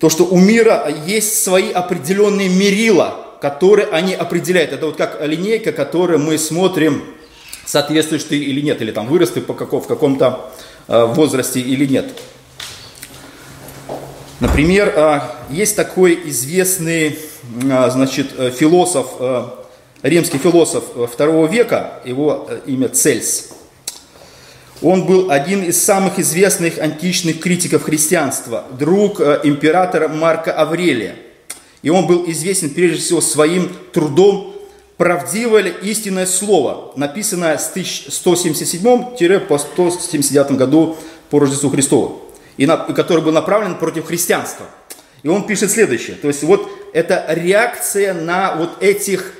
То, 0.00 0.10
что 0.10 0.24
у 0.24 0.38
мира 0.38 0.92
есть 1.06 1.44
свои 1.44 1.70
определенные 1.70 2.48
мерила, 2.48 3.36
которые 3.40 3.88
они 3.88 4.14
определяют. 4.14 4.72
Это 4.72 4.86
вот 4.86 4.96
как 4.96 5.20
линейка, 5.24 5.72
которую 5.72 6.18
мы 6.18 6.38
смотрим, 6.38 7.04
соответствуешь 7.64 8.24
ты 8.24 8.38
или 8.38 8.60
нет, 8.60 8.80
или 8.82 8.90
там 8.90 9.06
вырос 9.06 9.30
ты 9.30 9.40
по 9.40 9.54
каком, 9.54 9.80
в 9.80 9.86
каком-то 9.86 10.52
э, 10.88 11.04
возрасте 11.04 11.60
или 11.60 11.86
нет. 11.86 12.06
Например, 14.40 14.92
э, 14.94 15.20
есть 15.50 15.76
такой 15.76 16.18
известный 16.26 17.18
э, 17.62 17.90
значит, 17.90 18.30
э, 18.36 18.50
философ, 18.50 19.06
э, 19.20 19.44
римский 20.02 20.38
философ 20.38 20.84
э, 20.94 21.06
второго 21.06 21.46
века, 21.46 22.00
его 22.04 22.48
э, 22.48 22.60
имя 22.66 22.88
Цельс. 22.88 23.50
Он 24.82 25.06
был 25.06 25.30
один 25.30 25.62
из 25.62 25.80
самых 25.80 26.18
известных 26.18 26.78
античных 26.78 27.38
критиков 27.38 27.84
христианства, 27.84 28.64
друг 28.76 29.20
императора 29.20 30.08
Марка 30.08 30.52
Аврелия. 30.52 31.14
И 31.82 31.90
он 31.90 32.08
был 32.08 32.28
известен 32.28 32.70
прежде 32.70 32.98
всего 32.98 33.20
своим 33.20 33.70
трудом 33.92 34.51
«Правдивое 35.02 35.62
ли 35.62 35.74
истинное 35.82 36.26
слово», 36.26 36.92
написанное 36.94 37.58
с 37.58 37.70
1177 37.70 39.40
по 39.40 39.58
179 39.58 40.52
году 40.52 40.96
по 41.28 41.40
Рождеству 41.40 41.70
Христову, 41.70 42.22
и 42.56 42.66
на, 42.66 42.76
который 42.76 43.20
был 43.20 43.32
направлен 43.32 43.74
против 43.78 44.06
христианства. 44.06 44.66
И 45.24 45.28
он 45.28 45.44
пишет 45.44 45.72
следующее, 45.72 46.14
то 46.14 46.28
есть 46.28 46.44
вот 46.44 46.70
это 46.92 47.26
реакция 47.30 48.14
на 48.14 48.54
вот 48.54 48.80
этих 48.80 49.32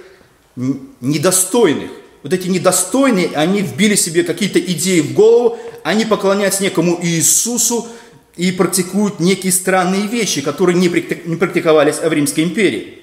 недостойных, 0.56 1.92
вот 2.24 2.32
эти 2.32 2.48
недостойные, 2.48 3.30
они 3.36 3.60
вбили 3.60 3.94
себе 3.94 4.24
какие-то 4.24 4.58
идеи 4.58 4.98
в 4.98 5.14
голову, 5.14 5.58
они 5.84 6.04
поклоняются 6.04 6.64
некому 6.64 6.98
Иисусу 7.00 7.86
и 8.36 8.50
практикуют 8.50 9.20
некие 9.20 9.52
странные 9.52 10.08
вещи, 10.08 10.40
которые 10.40 10.76
не 10.76 11.36
практиковались 11.36 12.00
в 12.00 12.12
Римской 12.12 12.42
империи. 12.42 13.01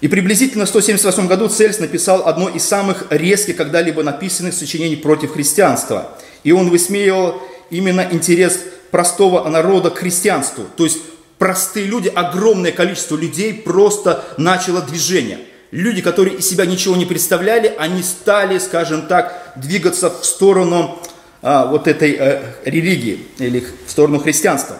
И 0.00 0.08
приблизительно 0.08 0.66
в 0.66 0.68
178 0.68 1.26
году 1.26 1.48
Цельс 1.48 1.78
написал 1.78 2.26
одно 2.26 2.48
из 2.48 2.64
самых 2.64 3.06
резких 3.10 3.56
когда-либо 3.56 4.02
написанных 4.02 4.54
сочинений 4.54 4.96
против 4.96 5.32
христианства. 5.32 6.18
И 6.44 6.52
он 6.52 6.70
высмеивал 6.70 7.42
именно 7.70 8.06
интерес 8.10 8.60
простого 8.90 9.48
народа 9.48 9.90
к 9.90 9.98
христианству. 9.98 10.64
То 10.76 10.84
есть 10.84 10.98
простые 11.38 11.86
люди, 11.86 12.12
огромное 12.14 12.72
количество 12.72 13.16
людей 13.16 13.54
просто 13.54 14.24
начало 14.36 14.82
движение– 14.82 15.38
люди, 15.70 16.02
которые 16.02 16.38
из 16.38 16.48
себя 16.48 16.66
ничего 16.66 16.96
не 16.96 17.06
представляли, 17.06 17.74
они 17.78 18.02
стали, 18.02 18.58
скажем 18.58 19.06
так, 19.06 19.52
двигаться 19.56 20.10
в 20.10 20.24
сторону 20.24 20.98
а, 21.42 21.66
вот 21.66 21.88
этой 21.88 22.16
а, 22.18 22.54
религии 22.64 23.26
или 23.38 23.64
в 23.86 23.90
сторону 23.90 24.18
христианства. 24.18 24.76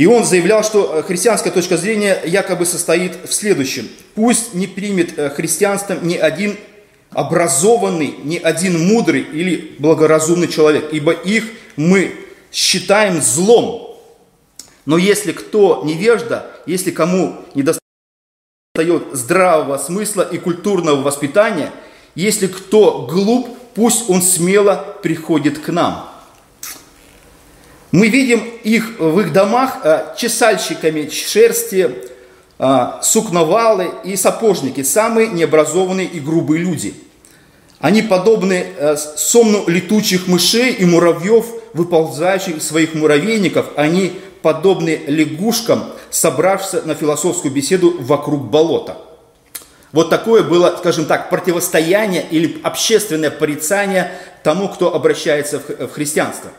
И 0.00 0.06
он 0.06 0.24
заявлял, 0.24 0.64
что 0.64 0.94
э, 0.94 1.02
христианская 1.02 1.50
точка 1.50 1.76
зрения 1.76 2.18
якобы 2.24 2.64
состоит 2.64 3.18
в 3.28 3.34
следующем. 3.34 3.86
Пусть 4.14 4.54
не 4.54 4.66
примет 4.66 5.18
э, 5.18 5.28
христианство 5.28 5.92
ни 6.00 6.16
один 6.16 6.56
образованный, 7.10 8.14
ни 8.24 8.38
один 8.38 8.82
мудрый 8.88 9.20
или 9.20 9.76
благоразумный 9.78 10.48
человек, 10.48 10.88
ибо 10.90 11.12
их 11.12 11.44
мы 11.76 12.14
считаем 12.50 13.20
злом. 13.20 14.00
Но 14.86 14.96
если 14.96 15.32
кто 15.32 15.82
невежда, 15.84 16.46
если 16.64 16.92
кому 16.92 17.36
недостаточно 17.54 17.80
дает 18.74 19.02
здравого 19.12 19.76
смысла 19.76 20.22
и 20.22 20.38
культурного 20.38 21.02
воспитания. 21.02 21.70
Если 22.14 22.46
кто 22.46 23.06
глуп, 23.06 23.50
пусть 23.74 24.08
он 24.08 24.22
смело 24.22 24.96
приходит 25.02 25.58
к 25.58 25.68
нам. 25.68 26.09
Мы 27.92 28.08
видим 28.08 28.44
их 28.62 29.00
в 29.00 29.18
их 29.20 29.32
домах 29.32 29.80
э, 29.82 30.14
чесальщиками 30.16 31.08
шерсти, 31.08 31.90
э, 32.58 32.86
сукновалы 33.02 33.90
и 34.04 34.14
сапожники, 34.14 34.82
самые 34.82 35.28
необразованные 35.28 36.06
и 36.06 36.20
грубые 36.20 36.62
люди. 36.62 36.94
Они 37.80 38.02
подобны 38.02 38.66
э, 38.76 38.96
сомну 38.96 39.64
летучих 39.66 40.28
мышей 40.28 40.72
и 40.74 40.84
муравьев, 40.84 41.46
выползающих 41.74 42.58
из 42.58 42.68
своих 42.68 42.94
муравейников. 42.94 43.66
Они 43.74 44.12
подобны 44.42 45.00
лягушкам, 45.08 45.84
собравшись 46.10 46.84
на 46.84 46.94
философскую 46.94 47.52
беседу 47.52 47.96
вокруг 47.98 48.44
болота. 48.44 48.98
Вот 49.90 50.10
такое 50.10 50.44
было, 50.44 50.76
скажем 50.78 51.06
так, 51.06 51.28
противостояние 51.28 52.24
или 52.30 52.60
общественное 52.62 53.32
порицание 53.32 54.12
тому, 54.44 54.68
кто 54.68 54.94
обращается 54.94 55.58
в 55.58 55.88
христианство. 55.88 56.52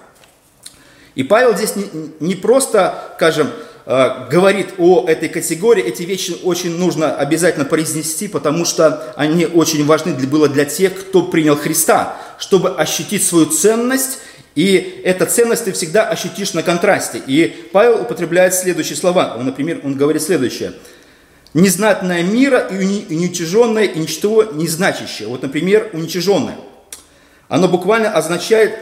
И 1.16 1.24
Павел 1.24 1.56
здесь 1.56 1.76
не, 1.76 1.86
не 2.20 2.36
просто, 2.36 3.14
скажем, 3.16 3.50
э, 3.86 4.28
говорит 4.30 4.76
о 4.78 5.06
этой 5.08 5.30
категории, 5.30 5.84
эти 5.84 6.04
вещи 6.04 6.36
очень 6.44 6.78
нужно 6.78 7.16
обязательно 7.16 7.66
произнести, 7.66 8.28
потому 8.28 8.66
что 8.66 9.14
они 9.18 9.46
очень 9.46 9.86
важны 9.86 10.14
было 10.14 10.48
для 10.48 10.66
тех, 10.66 10.94
кто 11.00 11.24
принял 11.24 11.56
Христа, 11.56 12.16
чтобы 12.38 12.70
ощутить 12.70 13.26
свою 13.26 13.48
ценность 13.48 14.20
и 14.56 15.02
эта 15.06 15.26
ценность 15.26 15.66
ты 15.66 15.72
всегда 15.72 16.10
ощутишь 16.10 16.54
на 16.54 16.64
контрасте. 16.64 17.22
И 17.26 17.70
Павел 17.72 18.02
употребляет 18.02 18.54
следующие 18.54 18.98
слова. 18.98 19.36
Он, 19.38 19.46
например, 19.46 19.80
он 19.84 19.96
говорит 19.96 20.22
следующее. 20.22 20.74
Незнатное 21.54 22.24
мира 22.24 22.60
и 22.60 22.76
уничиженное, 23.14 23.86
и 23.86 24.00
ничто 24.00 24.52
не 24.52 24.68
значащее. 24.68 25.28
Вот, 25.28 25.42
например, 25.42 25.90
уничиженное. 25.94 26.58
Оно 27.48 27.68
буквально 27.68 28.12
означает 28.12 28.78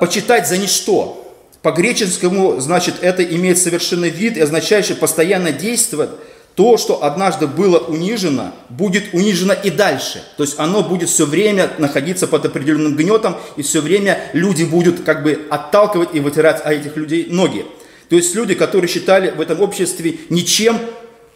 почитать 0.00 0.48
за 0.48 0.58
ничто. 0.58 1.22
По-греческому, 1.62 2.60
значит, 2.60 2.96
это 3.00 3.24
имеет 3.24 3.58
совершенный 3.58 4.10
вид 4.10 4.36
и 4.36 4.40
означает, 4.40 4.84
что 4.84 4.94
постоянно 4.94 5.52
действовать 5.52 6.10
то, 6.54 6.78
что 6.78 7.04
однажды 7.04 7.46
было 7.46 7.78
унижено, 7.78 8.52
будет 8.70 9.12
унижено 9.12 9.52
и 9.52 9.68
дальше. 9.68 10.22
То 10.38 10.44
есть 10.44 10.58
оно 10.58 10.82
будет 10.82 11.10
все 11.10 11.26
время 11.26 11.70
находиться 11.76 12.26
под 12.26 12.46
определенным 12.46 12.96
гнетом, 12.96 13.36
и 13.56 13.62
все 13.62 13.82
время 13.82 14.18
люди 14.32 14.64
будут 14.64 15.02
как 15.04 15.22
бы 15.22 15.46
отталкивать 15.50 16.14
и 16.14 16.20
вытирать 16.20 16.62
от 16.62 16.72
этих 16.72 16.96
людей 16.96 17.26
ноги. 17.30 17.66
То 18.08 18.16
есть 18.16 18.34
люди, 18.34 18.54
которые 18.54 18.88
считали 18.88 19.30
в 19.30 19.40
этом 19.40 19.60
обществе 19.60 20.18
ничем, 20.30 20.78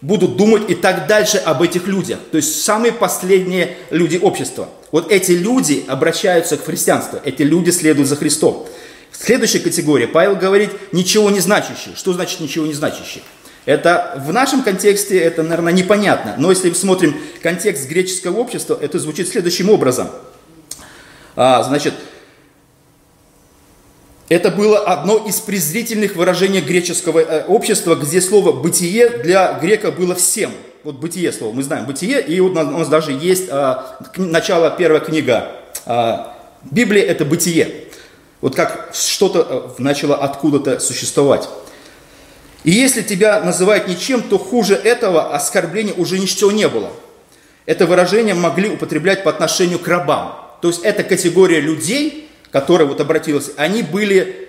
будут 0.00 0.36
думать 0.36 0.70
и 0.70 0.74
так 0.74 1.06
дальше 1.06 1.38
об 1.38 1.62
этих 1.62 1.86
людях. 1.86 2.18
То 2.30 2.36
есть 2.36 2.62
самые 2.62 2.92
последние 2.92 3.76
люди 3.90 4.18
общества. 4.20 4.68
Вот 4.92 5.10
эти 5.12 5.32
люди 5.32 5.84
обращаются 5.86 6.56
к 6.56 6.64
христианству, 6.64 7.20
эти 7.24 7.42
люди 7.42 7.70
следуют 7.70 8.08
за 8.08 8.16
Христом. 8.16 8.66
Следующая 9.12 9.60
категория, 9.60 10.08
Павел 10.08 10.36
говорит, 10.36 10.70
ничего 10.92 11.30
не 11.30 11.40
значащий. 11.40 11.94
Что 11.94 12.12
значит 12.12 12.40
ничего 12.40 12.66
не 12.66 12.72
значащий? 12.72 13.22
Это 13.66 14.20
в 14.26 14.32
нашем 14.32 14.62
контексте 14.62 15.18
это, 15.18 15.42
наверное, 15.42 15.72
непонятно. 15.72 16.34
Но 16.38 16.50
если 16.50 16.70
мы 16.70 16.74
смотрим 16.74 17.16
контекст 17.42 17.86
греческого 17.88 18.38
общества, 18.38 18.78
это 18.80 18.98
звучит 18.98 19.28
следующим 19.28 19.68
образом. 19.68 20.08
А, 21.36 21.62
значит, 21.62 21.94
это 24.30 24.52
было 24.52 24.78
одно 24.78 25.18
из 25.26 25.40
презрительных 25.40 26.14
выражений 26.14 26.60
греческого 26.60 27.18
э, 27.18 27.44
общества, 27.46 27.96
где 27.96 28.20
слово 28.20 28.52
«бытие» 28.52 29.08
для 29.08 29.54
грека 29.54 29.90
было 29.90 30.14
всем. 30.14 30.52
Вот 30.84 31.00
«бытие» 31.00 31.32
слово, 31.32 31.52
мы 31.52 31.64
знаем 31.64 31.84
«бытие», 31.84 32.22
и 32.22 32.38
у 32.38 32.52
нас 32.52 32.88
даже 32.88 33.10
есть 33.10 33.48
а, 33.50 33.98
начало 34.16 34.70
первая 34.70 35.00
книга. 35.00 35.50
А, 35.84 36.38
Библия– 36.70 37.04
это 37.06 37.24
«бытие». 37.24 37.86
Вот 38.40 38.54
как 38.54 38.90
что-то 38.94 39.74
э, 39.76 39.82
начало 39.82 40.14
откуда-то 40.16 40.78
существовать. 40.78 41.48
И 42.62 42.70
если 42.70 43.02
тебя 43.02 43.42
называют 43.42 43.88
ничем, 43.88 44.22
то 44.22 44.38
хуже 44.38 44.76
этого 44.76 45.34
оскорбления 45.34 45.94
уже 45.94 46.20
ничего 46.20 46.52
не 46.52 46.68
было. 46.68 46.92
Это 47.66 47.84
выражение 47.84 48.34
могли 48.34 48.70
употреблять 48.70 49.24
по 49.24 49.30
отношению 49.30 49.80
к 49.80 49.88
рабам. 49.88 50.36
То 50.62 50.68
есть 50.68 50.82
эта 50.84 51.02
категория 51.02 51.60
людей, 51.60 52.29
которая 52.50 52.88
вот 52.88 53.00
обратилась, 53.00 53.50
они 53.56 53.82
были, 53.82 54.48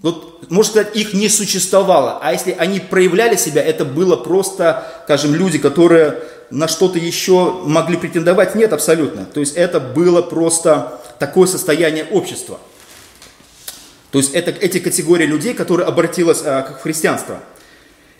вот, 0.00 0.50
можно 0.50 0.70
сказать, 0.70 0.96
их 0.96 1.14
не 1.14 1.28
существовало. 1.28 2.18
А 2.22 2.32
если 2.32 2.52
они 2.52 2.80
проявляли 2.80 3.36
себя, 3.36 3.62
это 3.62 3.84
было 3.84 4.16
просто, 4.16 4.86
скажем, 5.04 5.34
люди, 5.34 5.58
которые 5.58 6.18
на 6.50 6.68
что-то 6.68 6.98
еще 6.98 7.60
могли 7.64 7.96
претендовать? 7.96 8.54
Нет, 8.54 8.72
абсолютно. 8.72 9.24
То 9.24 9.40
есть 9.40 9.56
это 9.56 9.80
было 9.80 10.22
просто 10.22 11.00
такое 11.18 11.46
состояние 11.46 12.04
общества. 12.10 12.58
То 14.10 14.18
есть 14.18 14.34
это 14.34 14.50
эти 14.50 14.78
категории 14.78 15.24
людей, 15.24 15.54
которые 15.54 15.86
обратилась 15.86 16.42
а, 16.44 16.62
к 16.62 16.82
христианству. 16.82 17.36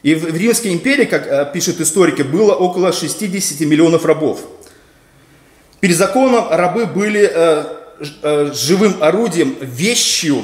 И 0.03 0.15
в, 0.15 0.25
в 0.25 0.37
Римской 0.37 0.73
империи, 0.73 1.05
как 1.05 1.29
а, 1.29 1.45
пишут 1.45 1.81
историки, 1.81 2.23
было 2.23 2.55
около 2.55 2.93
60 2.93 3.61
миллионов 3.61 4.07
рабов. 4.07 4.41
Перед 5.81 5.97
законом 5.97 6.47
рабы 6.49 6.87
были 6.87 7.31
а, 7.33 7.82
живым 8.53 9.03
орудием, 9.03 9.57
вещью, 9.61 10.43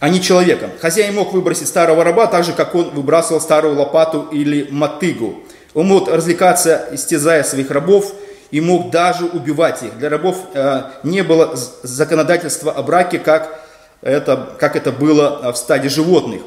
а 0.00 0.08
не 0.08 0.20
человеком. 0.20 0.70
Хозяин 0.80 1.14
мог 1.14 1.32
выбросить 1.32 1.68
старого 1.68 2.02
раба 2.02 2.26
так 2.26 2.44
же, 2.44 2.52
как 2.52 2.74
он 2.74 2.90
выбрасывал 2.90 3.40
старую 3.40 3.76
лопату 3.76 4.28
или 4.32 4.66
мотыгу. 4.70 5.44
Он 5.74 5.86
мог 5.86 6.08
развлекаться, 6.08 6.88
истязая 6.92 7.44
своих 7.44 7.70
рабов, 7.70 8.12
и 8.52 8.60
мог 8.60 8.90
даже 8.90 9.24
убивать 9.24 9.82
их. 9.82 9.98
Для 9.98 10.10
рабов 10.10 10.36
э, 10.54 10.82
не 11.02 11.22
было 11.22 11.56
законодательства 11.82 12.70
о 12.70 12.82
браке, 12.82 13.18
как 13.18 13.60
это, 14.02 14.56
как 14.58 14.76
это 14.76 14.92
было 14.92 15.40
э, 15.42 15.52
в 15.52 15.56
стаде 15.56 15.88
животных. 15.88 16.42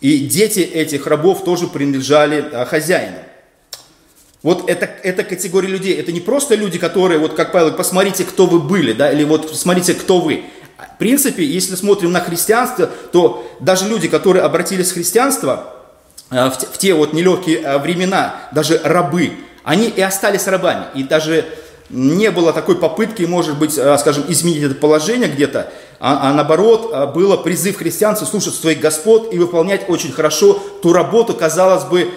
И 0.00 0.18
дети 0.18 0.60
этих 0.60 1.06
рабов 1.06 1.42
тоже 1.42 1.66
принадлежали 1.66 2.44
э, 2.44 2.64
хозяину. 2.66 3.18
Вот 4.44 4.70
это, 4.70 4.88
это 5.02 5.24
категория 5.24 5.68
людей. 5.68 5.98
Это 5.98 6.12
не 6.12 6.20
просто 6.20 6.54
люди, 6.54 6.78
которые, 6.78 7.18
вот 7.18 7.34
как 7.34 7.50
Павел, 7.50 7.72
посмотрите, 7.72 8.22
кто 8.22 8.46
вы 8.46 8.60
были, 8.60 8.92
да, 8.92 9.10
или 9.10 9.24
вот 9.24 9.56
смотрите, 9.56 9.94
кто 9.94 10.20
вы. 10.20 10.44
В 10.94 10.98
принципе, 10.98 11.44
если 11.44 11.74
смотрим 11.74 12.12
на 12.12 12.20
христианство, 12.20 12.86
то 12.86 13.44
даже 13.58 13.88
люди, 13.88 14.06
которые 14.06 14.44
обратились 14.44 14.92
в 14.92 14.94
христианство, 14.94 15.74
Э, 16.30 16.50
в 16.50 16.58
те, 16.58 16.66
в 16.66 16.78
те 16.78 16.94
вот 16.94 17.12
нелегкие 17.12 17.60
э, 17.60 17.78
времена, 17.78 18.34
даже 18.52 18.80
рабы, 18.82 19.32
они 19.62 19.88
и 19.88 20.00
остались 20.00 20.46
рабами. 20.46 20.86
И 20.94 21.02
даже 21.04 21.44
не 21.90 22.30
было 22.30 22.52
такой 22.52 22.76
попытки, 22.76 23.22
может 23.22 23.58
быть, 23.58 23.76
э, 23.76 23.96
скажем, 23.98 24.24
изменить 24.28 24.62
это 24.62 24.74
положение 24.74 25.28
где-то, 25.28 25.70
а, 26.00 26.30
а 26.30 26.34
наоборот, 26.34 27.12
было 27.14 27.36
призыв 27.36 27.76
христианцев 27.76 28.28
слушать 28.28 28.54
своих 28.54 28.80
господ 28.80 29.32
и 29.32 29.38
выполнять 29.38 29.88
очень 29.88 30.12
хорошо 30.12 30.58
ту 30.82 30.92
работу, 30.92 31.34
казалось 31.34 31.84
бы, 31.84 32.10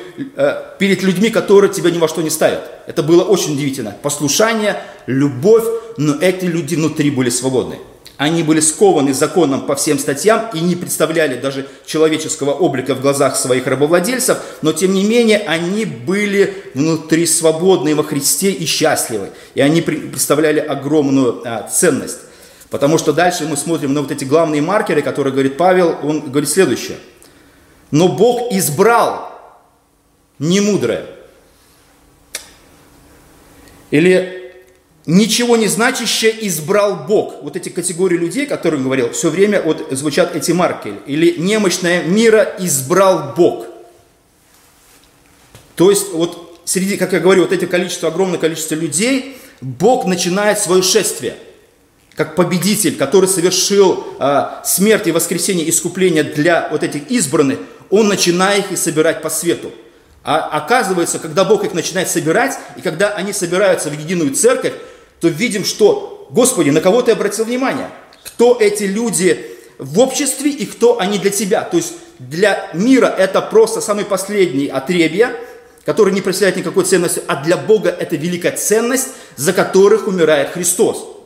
перед 0.80 1.04
людьми, 1.04 1.30
которые 1.30 1.72
тебя 1.72 1.92
ни 1.92 1.98
во 1.98 2.08
что 2.08 2.22
не 2.22 2.30
ставят. 2.30 2.64
Это 2.88 3.04
было 3.04 3.24
очень 3.24 3.54
удивительно. 3.54 3.96
Послушание, 4.02 4.82
любовь, 5.06 5.66
но 5.98 6.16
эти 6.20 6.46
люди 6.46 6.76
внутри 6.76 7.12
были 7.12 7.30
свободны. 7.30 7.78
Они 8.18 8.42
были 8.42 8.60
скованы 8.62 9.14
законом 9.14 9.68
по 9.68 9.76
всем 9.76 10.00
статьям 10.00 10.50
и 10.52 10.60
не 10.60 10.76
представляли 10.76 11.40
даже 11.40 11.68
человеческого 11.86 12.52
облика 12.52 12.96
в 12.96 13.02
глазах 13.02 13.36
своих 13.36 13.68
рабовладельцев, 13.68 14.40
но 14.64 14.74
тем 14.74 14.94
не 14.94 15.04
менее 15.04 15.38
они 15.48 15.86
были 15.86 16.64
внутри 16.74 17.28
свободны 17.28 17.96
во 17.96 18.04
Христе 18.04 18.50
и 18.50 18.66
счастливы. 18.66 19.30
И 19.54 19.62
они 19.62 19.82
представляли 19.82 20.60
огромную 20.60 21.44
а, 21.46 21.70
ценность. 21.70 22.22
Потому 22.70 22.98
что 22.98 23.14
дальше 23.14 23.46
мы 23.46 23.56
смотрим 23.56 23.94
на 23.94 24.02
вот 24.02 24.12
эти 24.12 24.26
главные 24.26 24.62
маркеры, 24.62 25.02
которые 25.02 25.32
говорит 25.32 25.58
Павел, 25.58 25.98
он 26.04 26.22
говорит 26.32 26.50
следующее. 26.50 26.98
Но 27.92 28.10
Бог 28.10 28.52
избрал 28.52 29.32
немудрое. 30.40 31.06
Или 33.90 34.54
ничего 35.06 35.56
не 35.56 35.68
значащее 35.68 36.48
избрал 36.48 37.06
Бог. 37.08 37.42
Вот 37.42 37.56
эти 37.56 37.70
категории 37.70 38.18
людей, 38.18 38.46
о 38.46 38.50
которых 38.50 38.84
говорил, 38.84 39.12
все 39.12 39.30
время 39.30 39.62
вот 39.62 39.88
звучат 39.92 40.36
эти 40.36 40.52
марки. 40.52 40.94
Или 41.06 41.38
немощное 41.38 42.04
мира 42.04 42.56
избрал 42.60 43.34
Бог. 43.36 43.66
То 45.76 45.90
есть 45.90 46.12
вот 46.12 46.60
среди, 46.66 46.98
как 46.98 47.14
я 47.14 47.22
говорю, 47.22 47.44
вот 47.44 47.54
эти 47.54 47.66
количество, 47.66 48.10
огромное 48.10 48.40
количество 48.40 48.76
людей, 48.76 49.38
Бог 49.62 50.06
начинает 50.06 50.60
свое 50.60 50.84
шествие. 50.84 51.38
Как 52.18 52.34
победитель, 52.34 52.98
который 52.98 53.30
совершил 53.30 54.04
а, 54.18 54.64
смерть 54.66 55.06
и 55.06 55.12
воскресение 55.12 55.70
искупления 55.70 56.24
для 56.24 56.68
вот 56.72 56.82
этих 56.82 57.12
избранных, 57.12 57.60
он 57.92 58.08
начинает 58.08 58.72
их 58.72 58.80
собирать 58.80 59.22
по 59.22 59.30
свету. 59.30 59.72
А 60.24 60.40
оказывается, 60.40 61.20
когда 61.20 61.46
Бог 61.46 61.64
их 61.64 61.76
начинает 61.76 62.10
собирать, 62.10 62.58
и 62.76 62.82
когда 62.82 63.10
они 63.10 63.34
собираются 63.34 63.92
в 63.92 63.94
единую 63.94 64.34
церковь, 64.34 64.74
то 65.20 65.28
видим, 65.28 65.64
что, 65.64 66.28
Господи, 66.32 66.72
на 66.72 66.82
кого 66.82 67.04
ты 67.04 67.12
обратил 67.12 67.46
внимание? 67.46 67.88
Кто 68.26 68.58
эти 68.60 68.86
люди 68.86 69.40
в 69.78 70.00
обществе 70.00 70.50
и 70.50 70.66
кто 70.66 71.00
они 71.00 71.20
для 71.20 71.30
тебя? 71.30 71.62
То 71.62 71.78
есть 71.78 71.94
для 72.18 72.68
мира 72.74 73.14
это 73.16 73.44
просто 73.44 73.80
самый 73.80 74.06
последний 74.06 74.70
отребье, 74.70 75.36
который 75.86 76.12
не 76.14 76.22
представляет 76.22 76.58
никакой 76.58 76.84
ценности, 76.84 77.22
а 77.28 77.44
для 77.44 77.58
Бога 77.58 77.92
это 77.92 78.16
великая 78.16 78.58
ценность, 78.58 79.10
за 79.36 79.54
которых 79.54 80.08
умирает 80.08 80.50
Христос 80.50 81.17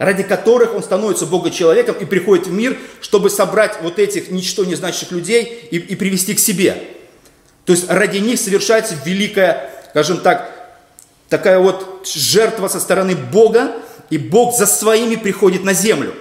ради 0.00 0.22
которых 0.22 0.74
он 0.74 0.82
становится 0.82 1.26
Бога-человеком 1.26 1.94
и 2.00 2.06
приходит 2.06 2.46
в 2.46 2.52
мир, 2.52 2.78
чтобы 3.02 3.28
собрать 3.28 3.76
вот 3.82 3.98
этих 3.98 4.30
ничто 4.30 4.64
не 4.64 4.74
значащих 4.74 5.12
людей 5.12 5.68
и, 5.70 5.76
и 5.76 5.94
привести 5.94 6.32
к 6.34 6.38
себе. 6.38 6.82
То 7.66 7.74
есть 7.74 7.86
ради 7.86 8.16
них 8.16 8.40
совершается 8.40 8.96
великая, 9.04 9.70
скажем 9.90 10.20
так, 10.20 10.50
такая 11.28 11.58
вот 11.58 12.08
жертва 12.10 12.68
со 12.68 12.80
стороны 12.80 13.14
Бога, 13.14 13.76
и 14.08 14.16
Бог 14.16 14.56
за 14.56 14.64
своими 14.64 15.16
приходит 15.16 15.64
на 15.64 15.74
землю. 15.74 16.14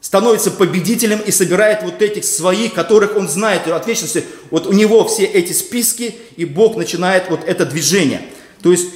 Становится 0.00 0.52
победителем 0.52 1.18
и 1.18 1.32
собирает 1.32 1.82
вот 1.82 2.00
этих 2.00 2.24
своих, 2.24 2.74
которых 2.74 3.16
он 3.16 3.28
знает 3.28 3.66
от 3.66 3.86
вечности. 3.88 4.24
Вот 4.52 4.68
у 4.68 4.72
него 4.72 5.04
все 5.08 5.24
эти 5.24 5.52
списки, 5.52 6.14
и 6.36 6.44
Бог 6.44 6.76
начинает 6.76 7.28
вот 7.28 7.40
это 7.44 7.66
движение. 7.66 8.22
То 8.62 8.70
есть 8.70 8.86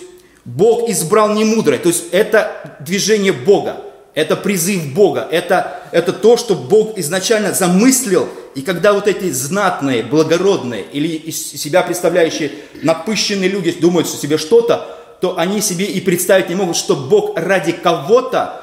Бог 0.44 0.88
избрал 0.88 1.34
не 1.34 1.44
мудрое, 1.44 1.78
то 1.78 1.88
есть 1.88 2.04
это 2.10 2.76
движение 2.80 3.32
Бога, 3.32 3.82
это 4.14 4.36
призыв 4.36 4.92
Бога, 4.92 5.26
это, 5.30 5.82
это 5.92 6.12
то, 6.12 6.36
что 6.36 6.54
Бог 6.54 6.98
изначально 6.98 7.52
замыслил, 7.52 8.28
и 8.54 8.62
когда 8.62 8.92
вот 8.92 9.08
эти 9.08 9.30
знатные, 9.30 10.02
благородные 10.02 10.84
или 10.92 11.08
из 11.08 11.52
себя 11.52 11.82
представляющие 11.82 12.50
напыщенные 12.82 13.48
люди 13.48 13.72
думают, 13.72 14.08
что 14.08 14.18
себе 14.18 14.36
что-то, 14.36 14.98
то 15.20 15.38
они 15.38 15.60
себе 15.60 15.84
и 15.84 16.00
представить 16.00 16.48
не 16.48 16.56
могут, 16.56 16.76
что 16.76 16.96
Бог 16.96 17.38
ради 17.38 17.72
кого-то, 17.72 18.62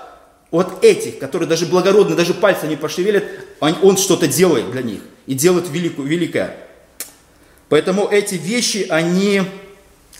вот 0.51 0.83
этих, 0.83 1.19
которые 1.19 1.47
даже 1.47 1.65
благородные, 1.65 2.15
даже 2.15 2.33
пальцы 2.33 2.67
не 2.67 2.75
пошевелят, 2.75 3.23
он, 3.59 3.75
он 3.81 3.97
что-то 3.97 4.27
делает 4.27 4.69
для 4.71 4.81
них 4.81 5.01
и 5.27 5.33
делает 5.33 5.69
великую, 5.69 6.07
великое. 6.07 6.55
Поэтому 7.69 8.07
эти 8.07 8.35
вещи, 8.35 8.87
они, 8.89 9.43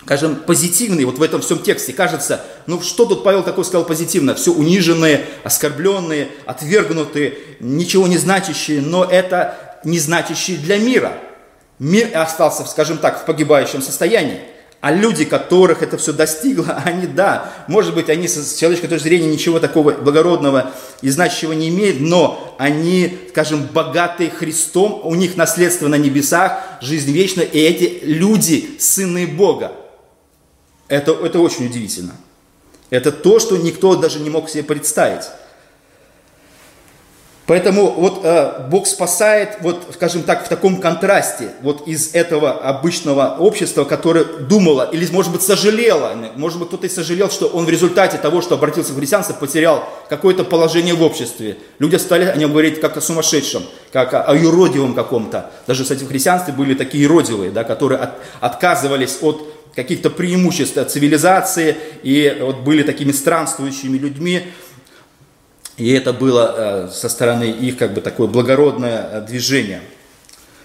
скажем, 0.10 0.38
позитивные 0.38 1.06
вот 1.06 1.20
в 1.20 1.22
этом 1.22 1.40
всем 1.40 1.60
тексте. 1.60 1.94
Кажется, 1.94 2.42
ну 2.66 2.82
что 2.82 3.06
тут 3.06 3.24
Павел 3.24 3.44
такое 3.44 3.64
сказал 3.64 3.86
позитивно? 3.86 4.34
Все 4.34 4.52
униженные, 4.52 5.24
оскорбленные, 5.44 6.30
отвергнутые, 6.48 7.38
ничего 7.60 8.08
не 8.08 8.18
значащие, 8.18 8.82
но 8.82 9.06
это 9.06 9.80
не 9.84 10.00
значащие 10.00 10.58
для 10.58 10.80
мира. 10.80 11.14
Мир 11.78 12.10
остался, 12.18 12.66
скажем 12.66 12.98
так, 12.98 13.22
в 13.22 13.26
погибающем 13.26 13.84
состоянии. 13.84 14.40
А 14.82 14.92
люди, 14.92 15.26
которых 15.26 15.84
это 15.84 16.00
все 16.00 16.12
достигло, 16.12 16.82
они, 16.86 17.06
да, 17.06 17.54
может 17.68 17.94
быть, 17.94 18.10
они 18.10 18.28
с 18.28 18.58
человеческой 18.58 18.88
точки 18.88 19.04
зрения 19.04 19.28
ничего 19.28 19.60
такого 19.60 19.92
благородного 19.92 20.72
и 21.04 21.12
значащего 21.12 21.54
не 21.54 21.70
имеют, 21.70 22.00
но 22.00 22.56
они, 22.58 23.16
скажем, 23.30 23.68
богаты 23.72 24.32
Христом, 24.32 25.02
у 25.04 25.14
них 25.14 25.38
наследство 25.38 25.88
на 25.88 26.00
небесах, 26.00 26.64
жизнь 26.82 27.12
вечная, 27.12 27.46
и 27.46 27.60
эти 27.60 28.04
люди 28.04 28.72
сыны 28.80 29.28
Бога. 29.28 29.74
Это, 30.90 31.12
это 31.12 31.40
очень 31.40 31.68
удивительно. 31.68 32.16
Это 32.90 33.12
то, 33.12 33.40
что 33.40 33.58
никто 33.58 33.96
даже 33.96 34.20
не 34.20 34.30
мог 34.30 34.50
себе 34.50 34.64
представить. 34.64 35.26
Поэтому 37.50 37.90
вот 37.90 38.22
э, 38.24 38.68
Бог 38.70 38.86
спасает, 38.86 39.58
вот, 39.62 39.82
скажем 39.96 40.22
так, 40.22 40.46
в 40.46 40.50
таком 40.50 40.80
контрасте, 40.80 41.50
вот 41.64 41.88
из 41.88 42.14
этого 42.14 42.52
обычного 42.52 43.38
общества, 43.40 43.86
которое 43.86 44.24
думало, 44.24 44.88
или, 44.92 45.12
может 45.12 45.32
быть, 45.32 45.42
сожалело, 45.42 46.14
может 46.36 46.60
быть, 46.60 46.68
кто-то 46.68 46.86
и 46.86 46.90
сожалел, 46.92 47.32
что 47.32 47.48
он 47.48 47.66
в 47.66 47.70
результате 47.70 48.20
того, 48.20 48.44
что 48.44 48.54
обратился 48.54 48.94
в 48.94 48.98
христианство, 48.98 49.34
потерял 49.34 49.84
какое-то 50.10 50.44
положение 50.44 50.94
в 50.94 51.02
обществе. 51.02 51.58
Люди 51.80 51.96
стали 51.96 52.26
о 52.26 52.36
нем 52.36 52.52
говорить 52.52 52.80
как 52.80 52.98
о 52.98 53.02
сумасшедшем, 53.02 53.64
как 53.92 54.14
о, 54.14 54.22
о 54.22 54.36
юродивом 54.36 54.94
каком-то. 54.94 55.50
Даже, 55.66 55.82
кстати, 55.82 56.04
в 56.04 56.08
христианстве 56.08 56.54
были 56.54 56.76
такие 56.76 57.06
юродивые, 57.06 57.50
да, 57.50 57.64
которые 57.64 58.00
от, 58.00 58.12
отказывались 58.42 59.18
от 59.22 59.49
каких-то 59.84 60.10
преимуществ 60.10 60.78
цивилизации 60.90 61.78
и 62.04 62.38
вот 62.42 62.58
были 62.60 62.84
такими 62.84 63.14
странствующими 63.14 63.98
людьми, 63.98 64.44
и 65.78 65.94
это 65.94 66.12
было 66.12 66.56
э, 66.58 66.90
со 66.92 67.08
стороны 67.08 67.46
их 67.46 67.78
как 67.78 67.94
бы 67.94 68.02
такое 68.02 68.28
благородное 68.28 69.10
э, 69.10 69.22
движение. 69.22 69.80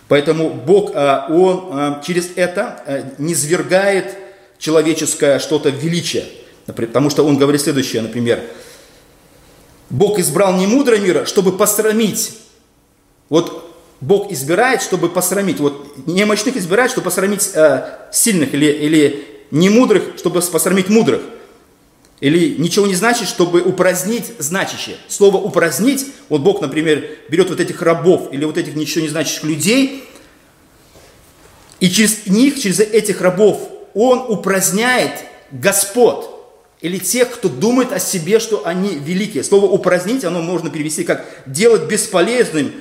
Поэтому 0.08 0.50
Бог, 0.50 0.90
э, 0.92 1.20
Он 1.28 2.02
через 2.04 2.30
это 2.34 3.14
не 3.18 3.36
свергает 3.36 4.16
человеческое 4.58 5.38
что-то 5.38 5.68
величие. 5.68 6.24
Потому 6.66 7.08
что 7.08 7.24
Он 7.24 7.38
говорит 7.38 7.60
следующее, 7.60 8.02
например, 8.02 8.42
Бог 9.90 10.18
избрал 10.18 10.56
не 10.56 10.66
мудрое 10.66 11.00
мира, 11.00 11.24
чтобы 11.24 11.56
посрамить. 11.56 12.36
Вот 13.28 13.63
Бог 14.04 14.30
избирает, 14.30 14.82
чтобы 14.82 15.08
посрамить. 15.08 15.60
Вот 15.60 16.06
немощных 16.06 16.56
избирает, 16.56 16.90
чтобы 16.90 17.06
посрамить 17.06 17.50
э, 17.54 18.08
сильных 18.12 18.52
или, 18.52 18.66
или 18.66 19.24
немудрых, 19.50 20.18
чтобы 20.18 20.42
посрамить 20.42 20.90
мудрых. 20.90 21.22
Или 22.20 22.56
ничего 22.58 22.86
не 22.86 22.94
значит, 22.94 23.28
чтобы 23.28 23.62
упразднить 23.62 24.32
значащее. 24.38 24.96
Слово 25.08 25.38
упразднить, 25.38 26.06
вот 26.28 26.42
Бог, 26.42 26.60
например, 26.60 27.08
берет 27.30 27.48
вот 27.48 27.60
этих 27.60 27.80
рабов 27.80 28.28
или 28.30 28.44
вот 28.44 28.58
этих 28.58 28.74
ничего 28.74 29.02
не 29.02 29.08
значащих 29.08 29.42
людей, 29.44 30.04
и 31.80 31.90
через 31.90 32.26
них, 32.26 32.60
через 32.60 32.80
этих 32.80 33.20
рабов, 33.20 33.68
Он 33.94 34.18
упраздняет 34.28 35.12
Господ 35.50 36.30
или 36.80 36.98
тех, 36.98 37.30
кто 37.30 37.48
думает 37.48 37.92
о 37.92 37.98
себе, 37.98 38.38
что 38.38 38.66
они 38.66 38.96
великие. 38.96 39.42
Слово 39.42 39.66
упразднить, 39.66 40.24
оно 40.24 40.42
можно 40.42 40.68
перевести 40.68 41.04
как 41.04 41.26
делать 41.46 41.84
бесполезным, 41.84 42.72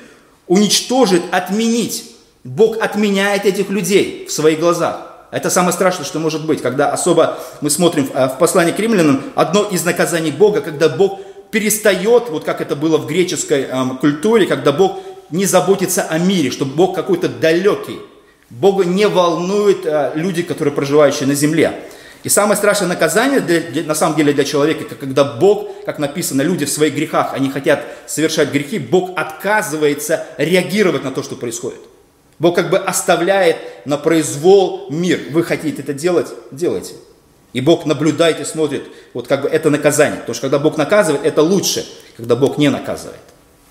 уничтожить, 0.46 1.22
отменить. 1.30 2.12
Бог 2.44 2.82
отменяет 2.82 3.46
этих 3.46 3.70
людей 3.70 4.26
в 4.28 4.32
своих 4.32 4.60
глазах. 4.60 5.14
Это 5.30 5.50
самое 5.50 5.72
страшное, 5.72 6.04
что 6.04 6.20
может 6.20 6.46
быть, 6.46 6.62
когда 6.62 6.90
особо 6.90 7.38
мы 7.60 7.68
смотрим 7.68 8.06
в 8.06 8.14
э, 8.14 8.28
послании 8.38 8.72
к 8.72 8.78
римлянам, 8.78 9.22
одно 9.34 9.64
из 9.64 9.84
наказаний 9.84 10.30
Бога, 10.30 10.60
когда 10.60 10.88
Бог 10.88 11.20
перестает, 11.50 12.30
вот 12.30 12.44
как 12.44 12.60
это 12.60 12.76
было 12.76 12.98
в 12.98 13.06
греческой 13.06 13.62
эм, 13.62 13.98
культуре, 13.98 14.46
когда 14.46 14.70
Бог 14.70 15.00
не 15.30 15.46
заботится 15.46 16.02
о 16.02 16.18
мире, 16.18 16.50
что 16.50 16.64
Бог 16.64 16.94
какой-то 16.94 17.28
далекий. 17.28 17.98
Бога 18.50 18.84
не 18.84 19.08
волнуют 19.08 19.86
э, 19.86 20.12
люди, 20.14 20.42
которые 20.42 20.74
проживающие 20.74 21.26
на 21.26 21.34
земле. 21.34 21.80
И 22.24 22.30
самое 22.30 22.56
страшное 22.56 22.88
наказание 22.88 23.40
для, 23.40 23.60
для, 23.60 23.82
на 23.84 23.94
самом 23.94 24.16
деле 24.16 24.32
для 24.32 24.44
человека, 24.44 24.96
когда 24.96 25.24
Бог, 25.24 25.68
как 25.84 25.98
написано, 25.98 26.40
люди 26.40 26.64
в 26.64 26.70
своих 26.70 26.94
грехах, 26.94 27.34
они 27.34 27.50
хотят 27.50 27.84
совершать 28.06 28.50
грехи, 28.50 28.78
Бог 28.78 29.10
отказывается 29.14 30.26
реагировать 30.38 31.04
на 31.04 31.10
то, 31.10 31.22
что 31.22 31.36
происходит. 31.36 31.80
Бог 32.38 32.56
как 32.56 32.70
бы 32.70 32.78
оставляет 32.78 33.58
на 33.84 33.98
произвол 33.98 34.88
мир. 34.90 35.20
Вы 35.30 35.44
хотите 35.44 35.82
это 35.82 35.92
делать? 35.92 36.28
Делайте. 36.50 36.94
И 37.52 37.60
Бог 37.60 37.84
наблюдает 37.84 38.40
и 38.40 38.44
смотрит, 38.44 38.84
вот 39.12 39.28
как 39.28 39.42
бы 39.42 39.48
это 39.48 39.68
наказание. 39.68 40.18
Потому 40.18 40.34
что 40.34 40.42
когда 40.42 40.58
Бог 40.58 40.78
наказывает, 40.78 41.24
это 41.24 41.42
лучше, 41.42 41.86
когда 42.16 42.36
Бог 42.36 42.56
не 42.56 42.70
наказывает. 42.70 43.20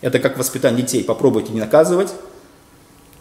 Это 0.02 0.20
как 0.20 0.38
воспитание 0.38 0.84
детей. 0.84 1.04
Попробуйте 1.04 1.52
не 1.52 1.60
наказывать, 1.60 2.14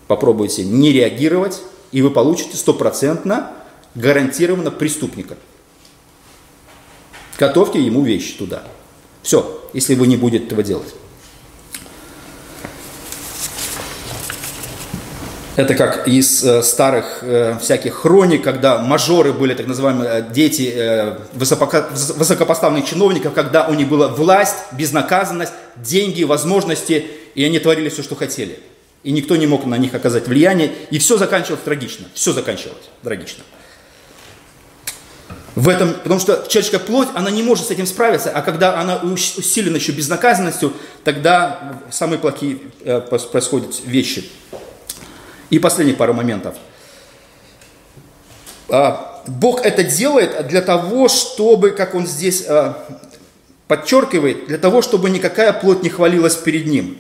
попробуйте 0.09 0.63
не 0.63 0.93
реагировать, 0.93 1.63
и 1.91 2.03
вы 2.03 2.11
получите 2.11 2.57
стопроцентно, 2.57 3.51
гарантированно 3.95 4.71
преступника. 4.71 5.37
Готовьте 7.39 7.81
ему 7.81 8.03
вещи 8.03 8.35
туда. 8.35 8.63
Все, 9.23 9.69
если 9.73 9.95
вы 9.95 10.07
не 10.07 10.17
будете 10.17 10.47
этого 10.47 10.63
делать. 10.63 10.95
Это 15.55 15.75
как 15.75 16.09
из 16.09 16.43
э, 16.43 16.63
старых 16.63 17.19
э, 17.23 17.59
всяких 17.61 17.95
хроник, 17.95 18.43
когда 18.43 18.79
мажоры 18.79 19.35
были 19.35 19.53
так 19.53 19.67
называемые 19.67 20.11
э, 20.11 20.33
дети 20.33 20.73
э, 20.75 21.19
высоко, 21.35 21.71
высокопоставленных 21.91 22.87
чиновников, 22.87 23.35
когда 23.35 23.69
у 23.69 23.75
них 23.75 23.89
была 23.89 24.09
власть, 24.09 24.57
безнаказанность, 24.73 25.53
деньги, 25.77 26.23
возможности, 26.23 27.07
и 27.35 27.45
они 27.45 27.59
творили 27.59 27.91
все, 27.91 28.03
что 28.03 28.15
хотели. 28.17 28.61
И 29.03 29.13
никто 29.13 29.37
не 29.37 29.47
мог 29.47 29.67
на 29.67 29.77
них 29.77 29.93
оказать 29.93 30.27
влияние, 30.27 30.73
и 30.91 30.99
все 30.99 31.19
заканчивалось 31.19 31.63
трагично. 31.63 32.07
Все 32.15 32.33
заканчивалось 32.33 32.89
трагично. 33.03 33.45
В 35.55 35.69
этом, 35.69 35.93
потому 35.95 36.19
что 36.19 36.47
человеческая 36.49 36.79
плоть, 36.79 37.09
она 37.15 37.31
не 37.31 37.43
может 37.43 37.67
с 37.67 37.71
этим 37.71 37.87
справиться, 37.87 38.31
а 38.31 38.41
когда 38.41 38.81
она 38.81 38.97
усилена 38.97 39.77
еще 39.77 39.93
безнаказанностью, 39.93 40.73
тогда 41.05 41.81
самые 41.91 42.19
плохие 42.19 42.59
э, 42.85 43.01
происходят 43.01 43.81
вещи. 43.85 44.31
И 45.51 45.59
последний 45.59 45.93
пару 45.93 46.15
моментов. 46.15 46.55
А, 48.71 49.23
Бог 49.27 49.61
это 49.61 49.85
делает 49.85 50.47
для 50.49 50.63
того, 50.63 51.09
чтобы, 51.09 51.73
как 51.73 51.95
он 51.95 52.07
здесь 52.07 52.47
а, 52.49 52.83
подчеркивает, 53.69 54.47
для 54.47 54.57
того, 54.57 54.81
чтобы 54.81 55.11
никакая 55.11 55.53
плоть 55.53 55.83
не 55.83 55.91
хвалилась 55.91 56.37
перед 56.37 56.67
ним. 56.67 56.97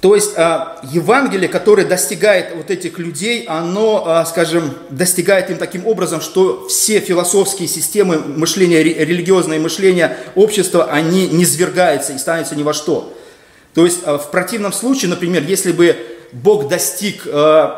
То 0.00 0.14
есть 0.14 0.32
а, 0.36 0.80
Евангелие, 0.82 1.48
которое 1.48 1.84
достигает 1.84 2.54
вот 2.56 2.70
этих 2.70 2.98
людей, 2.98 3.44
оно, 3.46 4.24
скажем, 4.26 4.74
достигает 4.88 5.50
им 5.50 5.58
таким 5.58 5.86
образом, 5.86 6.22
что 6.22 6.68
все 6.68 7.00
философские 7.00 7.68
системы 7.68 8.18
мышления, 8.18 8.82
религиозное 8.82 9.60
мышление 9.60 10.16
общества, 10.34 10.84
они 10.90 11.28
не 11.28 11.44
свергаются 11.44 12.14
и 12.14 12.18
становятся 12.18 12.56
ни 12.56 12.62
во 12.62 12.72
что. 12.72 13.12
То 13.74 13.84
есть 13.84 14.00
э, 14.04 14.16
в 14.16 14.30
противном 14.30 14.72
случае, 14.72 15.10
например, 15.10 15.44
если 15.44 15.72
бы 15.72 15.96
Бог 16.32 16.68
достиг 16.68 17.26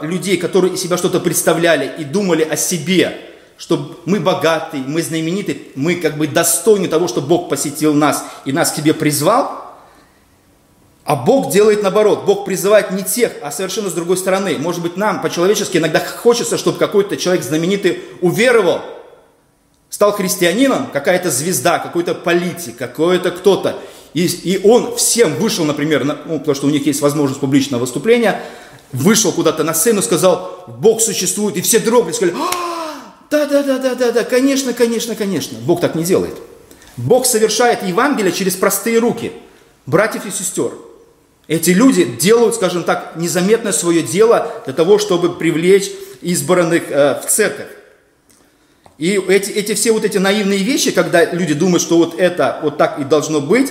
людей, 0.03 0.37
которые 0.37 0.75
из 0.75 0.83
себя 0.83 0.99
что-то 0.99 1.21
представляли 1.21 1.91
и 1.99 2.05
думали 2.05 2.43
о 2.43 2.55
себе, 2.57 3.17
что 3.63 4.03
мы 4.07 4.19
богаты, 4.19 4.79
мы 4.79 5.03
знамениты, 5.03 5.69
мы 5.77 5.95
как 5.95 6.19
бы 6.19 6.27
достойны 6.27 6.89
того, 6.89 7.07
что 7.07 7.21
Бог 7.21 7.49
посетил 7.49 7.95
нас 7.95 8.25
и 8.45 8.51
нас 8.51 8.73
к 8.73 8.77
себе 8.77 8.93
призвал, 8.93 9.62
а 11.05 11.17
Бог 11.17 11.53
делает 11.53 11.83
наоборот. 11.83 12.25
Бог 12.25 12.45
призывает 12.45 12.93
не 12.93 13.03
тех, 13.03 13.33
а 13.43 13.51
совершенно 13.51 13.91
с 13.91 13.93
другой 13.93 14.17
стороны. 14.17 14.57
Может 14.59 14.83
быть, 14.83 14.97
нам 14.97 15.21
по-человечески 15.21 15.79
иногда 15.79 15.99
хочется, 15.99 16.57
чтобы 16.57 16.79
какой-то 16.79 17.17
человек 17.17 17.45
знаменитый 17.45 18.01
уверовал, 18.21 18.83
стал 19.91 20.13
христианином, 20.13 20.87
какая-то 20.93 21.31
звезда, 21.31 21.79
какой-то 21.79 22.15
политик, 22.15 22.77
какой-то 22.77 23.33
кто-то. 23.33 23.79
И, 24.15 24.27
и 24.27 24.67
он 24.67 24.95
всем 24.97 25.35
вышел, 25.37 25.65
например, 25.65 26.05
на, 26.05 26.19
ну, 26.27 26.39
потому 26.39 26.55
что 26.55 26.67
у 26.67 26.71
них 26.71 26.87
есть 26.87 27.01
возможность 27.01 27.41
публичного 27.41 27.81
выступления, 27.81 28.41
вышел 28.93 29.33
куда-то 29.33 29.65
на 29.65 29.75
сцену, 29.75 30.03
сказал, 30.03 30.65
Бог 30.69 31.01
существует, 31.01 31.57
и 31.57 31.63
все 31.63 31.79
дрогнули, 31.79 32.13
сказали, 32.13 32.37
да, 33.31 33.47
да, 33.47 33.63
да, 33.63 33.79
да, 33.79 33.95
да, 33.95 34.13
да, 34.13 34.25
конечно, 34.25 34.75
конечно, 34.75 35.15
конечно. 35.15 35.59
Бог 35.59 35.81
так 35.81 35.95
не 35.95 36.05
делает. 36.05 36.37
Бог 36.99 37.25
совершает 37.25 37.83
Евангелие 37.83 38.33
через 38.33 38.55
простые 38.55 38.99
руки, 38.99 39.33
братьев 39.87 40.27
и 40.27 40.31
сестер. 40.31 40.73
Эти 41.53 41.69
люди 41.69 42.05
делают, 42.07 42.55
скажем 42.55 42.83
так, 42.83 43.13
незаметное 43.17 43.73
свое 43.73 44.03
дело 44.03 44.51
для 44.65 44.73
того, 44.73 44.97
чтобы 44.97 45.35
привлечь 45.35 45.91
избранных 46.23 46.85
э, 46.91 47.21
в 47.21 47.27
церковь. 47.27 47.67
И 48.97 49.21
эти, 49.29 49.51
эти 49.51 49.75
все 49.75 49.93
вот 49.93 50.03
эти 50.07 50.17
наивные 50.17 50.61
вещи, 50.61 50.93
когда 50.93 51.27
люди 51.27 51.53
думают, 51.53 51.83
что 51.83 51.99
вот 51.99 52.19
это 52.19 52.59
вот 52.63 52.79
так 52.79 52.99
и 53.01 53.05
должно 53.05 53.43
быть, 53.43 53.71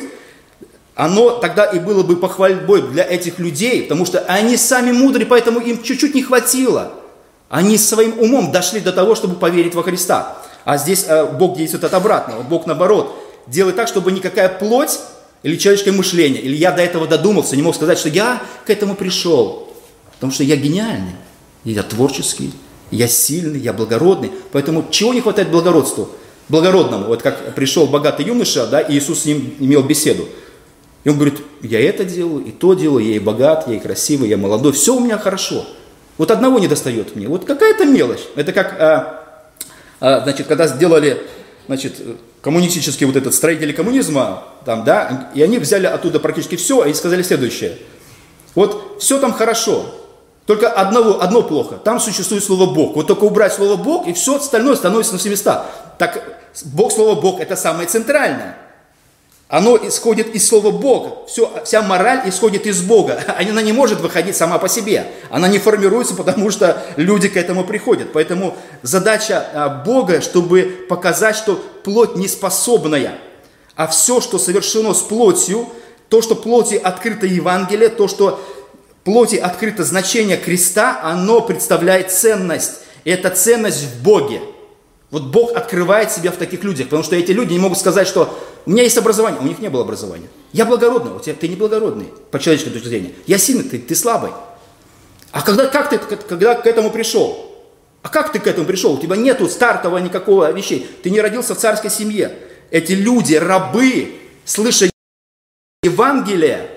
оно 0.94 1.32
тогда 1.32 1.66
и 1.66 1.80
было 1.80 2.04
бы 2.04 2.18
похвальбой 2.18 2.84
для 2.84 3.04
этих 3.04 3.40
людей, 3.40 3.82
потому 3.82 4.06
что 4.06 4.20
они 4.28 4.58
сами 4.58 4.92
мудрые, 4.92 5.26
поэтому 5.26 5.60
им 5.60 5.82
чуть-чуть 5.82 6.14
не 6.14 6.22
хватило. 6.22 6.92
Они 7.50 7.80
своим 7.80 8.20
умом 8.20 8.52
дошли 8.52 8.80
до 8.80 8.92
того, 8.92 9.16
чтобы 9.16 9.38
поверить 9.38 9.74
во 9.74 9.82
Христа. 9.82 10.38
А 10.66 10.78
здесь 10.78 11.06
э, 11.08 11.26
Бог 11.26 11.58
действует 11.58 11.84
от 11.86 11.96
обратного. 11.96 12.44
Бог, 12.44 12.68
наоборот, 12.68 13.18
делает 13.48 13.76
так, 13.76 13.88
чтобы 13.88 14.12
никакая 14.12 14.50
плоть 14.50 15.00
или 15.44 15.56
человеческое 15.56 15.92
мышление, 15.92 16.42
или 16.42 16.56
я 16.56 16.72
до 16.72 16.82
этого 16.82 17.08
додумался, 17.08 17.56
не 17.56 17.62
мог 17.62 17.76
сказать, 17.76 17.98
что 17.98 18.10
я 18.10 18.42
к 18.66 18.70
этому 18.70 18.96
пришел. 18.96 19.70
Потому 20.14 20.32
что 20.32 20.44
я 20.44 20.56
гениальный, 20.56 21.16
я 21.64 21.82
творческий, 21.82 22.54
я 22.92 23.08
сильный, 23.08 23.60
я 23.60 23.74
благородный. 23.74 24.32
Поэтому 24.52 24.86
чего 24.92 25.14
не 25.14 25.22
хватает 25.22 25.50
благородству? 25.50 26.10
Благородному. 26.48 27.06
Вот 27.06 27.24
как 27.24 27.56
пришел 27.56 27.88
богатый 27.88 28.26
юноша, 28.26 28.68
да, 28.68 28.82
и 28.82 28.98
Иисус 28.98 29.22
с 29.22 29.26
ним 29.26 29.56
имел 29.60 29.82
беседу. 29.82 30.28
И 31.04 31.10
он 31.10 31.16
говорит, 31.16 31.40
я 31.62 31.80
это 31.80 32.06
делаю, 32.06 32.46
и 32.46 32.52
то 32.52 32.76
делаю, 32.76 33.04
я 33.04 33.16
и 33.16 33.20
богат, 33.20 33.68
я 33.68 33.76
и 33.76 33.80
красивый, 33.80 34.30
я 34.30 34.38
молодой, 34.38 34.74
все 34.74 34.96
у 34.96 35.00
меня 35.00 35.18
хорошо. 35.18 35.66
Вот 36.20 36.30
одного 36.30 36.60
не 36.60 36.68
достает 36.68 37.16
мне, 37.16 37.28
вот 37.28 37.46
какая-то 37.46 37.86
мелочь. 37.86 38.22
Это 38.36 38.54
как, 38.54 38.80
а, 38.80 39.48
а, 40.00 40.22
значит, 40.22 40.46
когда 40.46 40.68
сделали, 40.68 41.20
значит, 41.66 41.96
коммунистический 42.42 43.06
вот 43.06 43.16
этот 43.16 43.34
строители 43.34 43.72
коммунизма, 43.72 44.44
там, 44.66 44.84
да, 44.84 45.30
и 45.34 45.42
они 45.42 45.58
взяли 45.60 45.86
оттуда 45.86 46.20
практически 46.20 46.56
все 46.56 46.86
и 46.86 46.94
сказали 46.94 47.22
следующее. 47.22 47.78
Вот 48.56 48.98
все 49.00 49.20
там 49.20 49.32
хорошо, 49.32 49.86
только 50.46 50.70
одного, 50.70 51.22
одно 51.22 51.44
плохо. 51.44 51.76
Там 51.76 52.00
существует 52.00 52.44
слово 52.44 52.74
Бог. 52.74 52.96
Вот 52.96 53.08
только 53.08 53.24
убрать 53.24 53.54
слово 53.54 53.78
Бог, 53.78 54.08
и 54.08 54.14
все 54.14 54.38
остальное 54.38 54.76
становится 54.76 55.14
на 55.14 55.20
все 55.20 55.30
места. 55.30 55.66
Так 55.98 56.42
Бог, 56.66 56.92
слово 56.92 57.20
Бог, 57.20 57.40
это 57.40 57.56
самое 57.56 57.88
центральное. 57.88 58.58
Оно 59.52 59.76
исходит 59.76 60.34
из 60.34 60.48
слова 60.48 60.72
Бог. 60.72 61.28
Все, 61.28 61.52
вся 61.66 61.82
мораль 61.82 62.22
исходит 62.30 62.66
из 62.66 62.82
Бога. 62.82 63.22
Она 63.38 63.62
не 63.62 63.74
может 63.74 64.00
выходить 64.00 64.38
сама 64.38 64.58
по 64.60 64.70
себе. 64.70 65.08
Она 65.30 65.50
не 65.50 65.60
формируется, 65.60 66.16
потому 66.16 66.52
что 66.52 66.82
люди 66.96 67.28
к 67.28 67.36
этому 67.36 67.66
приходят. 67.66 68.14
Поэтому 68.14 68.56
задача 68.82 69.46
а, 69.54 69.68
Бога, 69.68 70.22
чтобы 70.22 70.86
показать, 70.88 71.36
что 71.36 71.62
плоть 71.84 72.16
не 72.16 72.30
способная, 72.30 73.16
а 73.76 73.88
все, 73.88 74.22
что 74.22 74.40
совершено 74.40 74.94
с 74.94 75.02
плотью, 75.02 75.68
то, 76.08 76.22
что 76.22 76.36
плоти 76.36 76.76
открыто 76.76 77.26
Евангелие, 77.26 77.90
то, 77.90 78.08
что 78.08 78.42
плоти 79.04 79.36
открыто 79.36 79.84
значение 79.84 80.38
креста, 80.38 81.02
оно 81.04 81.42
представляет 81.42 82.10
ценность. 82.10 82.80
И 83.04 83.12
это 83.12 83.30
ценность 83.30 83.84
в 83.84 84.02
Боге. 84.02 84.40
Вот 85.12 85.24
Бог 85.24 85.56
открывает 85.56 86.12
себя 86.12 86.32
в 86.32 86.38
таких 86.38 86.64
людях, 86.64 86.88
потому 86.88 87.04
что 87.04 87.18
эти 87.18 87.32
люди 87.32 87.52
не 87.52 87.60
могут 87.60 87.78
сказать, 87.78 88.08
что 88.08 88.40
у 88.66 88.72
меня 88.72 88.84
есть 88.84 88.98
образование, 88.98 89.42
у 89.42 89.44
них 89.44 89.60
не 89.60 89.70
было 89.70 89.84
образования. 89.84 90.30
Я 90.54 90.66
благородный, 90.66 91.12
у 91.12 91.20
тебя 91.20 91.36
ты 91.36 91.50
не 91.50 91.56
благородный, 91.56 92.08
по 92.32 92.40
человеческой 92.40 92.72
точке 92.72 92.90
зрения. 92.90 93.14
Я 93.28 93.38
сильный, 93.38 93.64
ты, 93.64 93.78
ты 93.78 93.94
слабый. 93.94 94.32
А 95.32 95.42
когда, 95.42 95.68
как 95.68 95.90
ты 95.90 95.98
когда 95.98 96.56
к 96.56 96.66
этому 96.66 96.92
пришел? 96.92 97.52
А 98.02 98.10
как 98.10 98.32
ты 98.32 98.40
к 98.40 98.48
этому 98.48 98.66
пришел? 98.66 98.94
У 98.94 99.00
тебя 99.00 99.18
нету 99.18 99.48
стартового 99.48 99.98
никакого 99.98 100.52
вещей. 100.52 100.90
Ты 101.04 101.10
не 101.10 101.20
родился 101.20 101.56
в 101.56 101.58
царской 101.58 101.92
семье. 101.92 102.38
Эти 102.72 102.94
люди, 102.94 103.36
рабы, 103.36 104.16
слыша 104.46 104.90
Евангелие, 105.84 106.70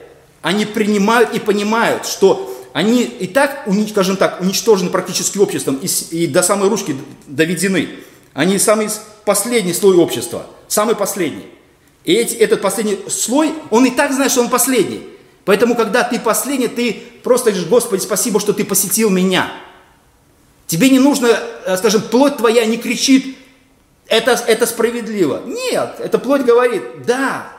они 0.42 0.66
принимают 0.66 1.32
и 1.34 1.38
понимают, 1.38 2.04
что 2.06 2.50
они 2.72 3.04
и 3.04 3.28
так, 3.28 3.68
скажем 3.88 4.16
так, 4.16 4.40
уничтожены 4.40 4.90
практически 4.90 5.38
обществом 5.38 5.78
и, 5.80 5.86
и 6.10 6.26
до 6.26 6.42
самой 6.42 6.68
ручки 6.68 6.96
доведены. 7.26 7.88
Они 8.34 8.58
самый 8.58 8.90
последний 9.24 9.72
слой 9.72 9.96
общества, 9.96 10.46
самый 10.68 10.96
последний. 10.96 11.46
И 12.04 12.12
эти, 12.12 12.34
этот 12.34 12.60
последний 12.60 12.98
слой, 13.08 13.54
он 13.70 13.86
и 13.86 13.90
так 13.90 14.12
знает, 14.12 14.30
что 14.30 14.42
он 14.42 14.50
последний. 14.50 15.08
Поэтому, 15.44 15.74
когда 15.74 16.02
ты 16.02 16.18
последний, 16.18 16.68
ты 16.68 17.02
просто 17.22 17.50
говоришь, 17.50 17.68
Господи, 17.68 18.00
спасибо, 18.02 18.40
что 18.40 18.52
ты 18.52 18.64
посетил 18.64 19.08
меня. 19.08 19.50
Тебе 20.66 20.90
не 20.90 20.98
нужно, 20.98 21.28
э, 21.66 21.76
скажем, 21.76 22.02
плоть 22.02 22.36
твоя 22.36 22.66
не 22.66 22.76
кричит, 22.76 23.36
это, 24.08 24.32
это 24.32 24.66
справедливо. 24.66 25.42
Нет, 25.46 25.96
эта 25.98 26.18
плоть 26.18 26.42
говорит, 26.42 26.82
да, 27.06 27.52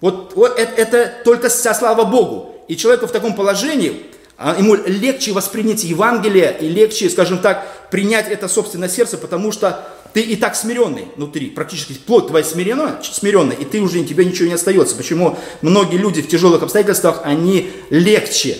вот, 0.00 0.34
вот 0.34 0.58
это, 0.58 0.80
это 0.80 1.12
только 1.24 1.48
со 1.48 1.74
слава 1.74 2.04
Богу. 2.04 2.64
И 2.68 2.76
человеку 2.76 3.06
в 3.06 3.12
таком 3.12 3.34
положении, 3.34 4.06
а, 4.36 4.56
ему 4.58 4.74
легче 4.74 5.32
воспринять 5.32 5.84
Евангелие 5.84 6.56
и 6.60 6.68
легче, 6.68 7.08
скажем 7.08 7.38
так, 7.38 7.88
принять 7.90 8.28
это 8.28 8.48
собственное 8.48 8.88
сердце, 8.88 9.18
потому 9.18 9.52
что 9.52 9.86
ты 10.12 10.20
и 10.20 10.36
так 10.36 10.54
смиренный 10.54 11.06
внутри, 11.16 11.50
практически 11.50 11.94
плоть 11.94 12.28
твоя 12.28 12.44
смиренная, 12.44 12.98
смиренная, 13.02 13.56
и 13.56 13.64
ты 13.64 13.80
уже, 13.80 14.02
тебе 14.04 14.24
ничего 14.24 14.48
не 14.48 14.54
остается. 14.54 14.96
Почему 14.96 15.38
многие 15.62 15.96
люди 15.96 16.22
в 16.22 16.28
тяжелых 16.28 16.62
обстоятельствах, 16.62 17.22
они 17.24 17.70
легче 17.90 18.58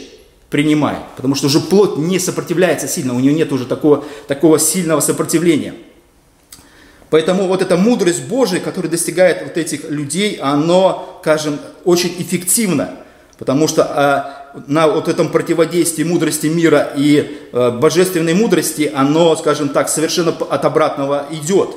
принимают, 0.50 1.04
потому 1.16 1.34
что 1.34 1.46
уже 1.46 1.60
плоть 1.60 1.96
не 1.96 2.18
сопротивляется 2.18 2.86
сильно, 2.86 3.14
у 3.14 3.20
нее 3.20 3.32
нет 3.32 3.52
уже 3.52 3.66
такого, 3.66 4.04
такого 4.28 4.58
сильного 4.58 5.00
сопротивления. 5.00 5.74
Поэтому 7.08 7.46
вот 7.46 7.60
эта 7.60 7.76
мудрость 7.76 8.24
Божия, 8.24 8.60
которая 8.60 8.90
достигает 8.90 9.42
вот 9.42 9.58
этих 9.58 9.90
людей, 9.90 10.36
она, 10.36 10.98
скажем, 11.20 11.58
очень 11.84 12.14
эффективна, 12.18 12.94
потому 13.38 13.68
что 13.68 13.84
а, 13.84 14.41
на 14.66 14.88
вот 14.88 15.08
этом 15.08 15.28
противодействии 15.30 16.04
мудрости 16.04 16.46
мира 16.46 16.92
и 16.96 17.38
а, 17.52 17.70
божественной 17.70 18.34
мудрости, 18.34 18.90
оно, 18.94 19.34
скажем 19.36 19.68
так, 19.68 19.88
совершенно 19.88 20.30
от 20.30 20.64
обратного 20.64 21.26
идет. 21.30 21.70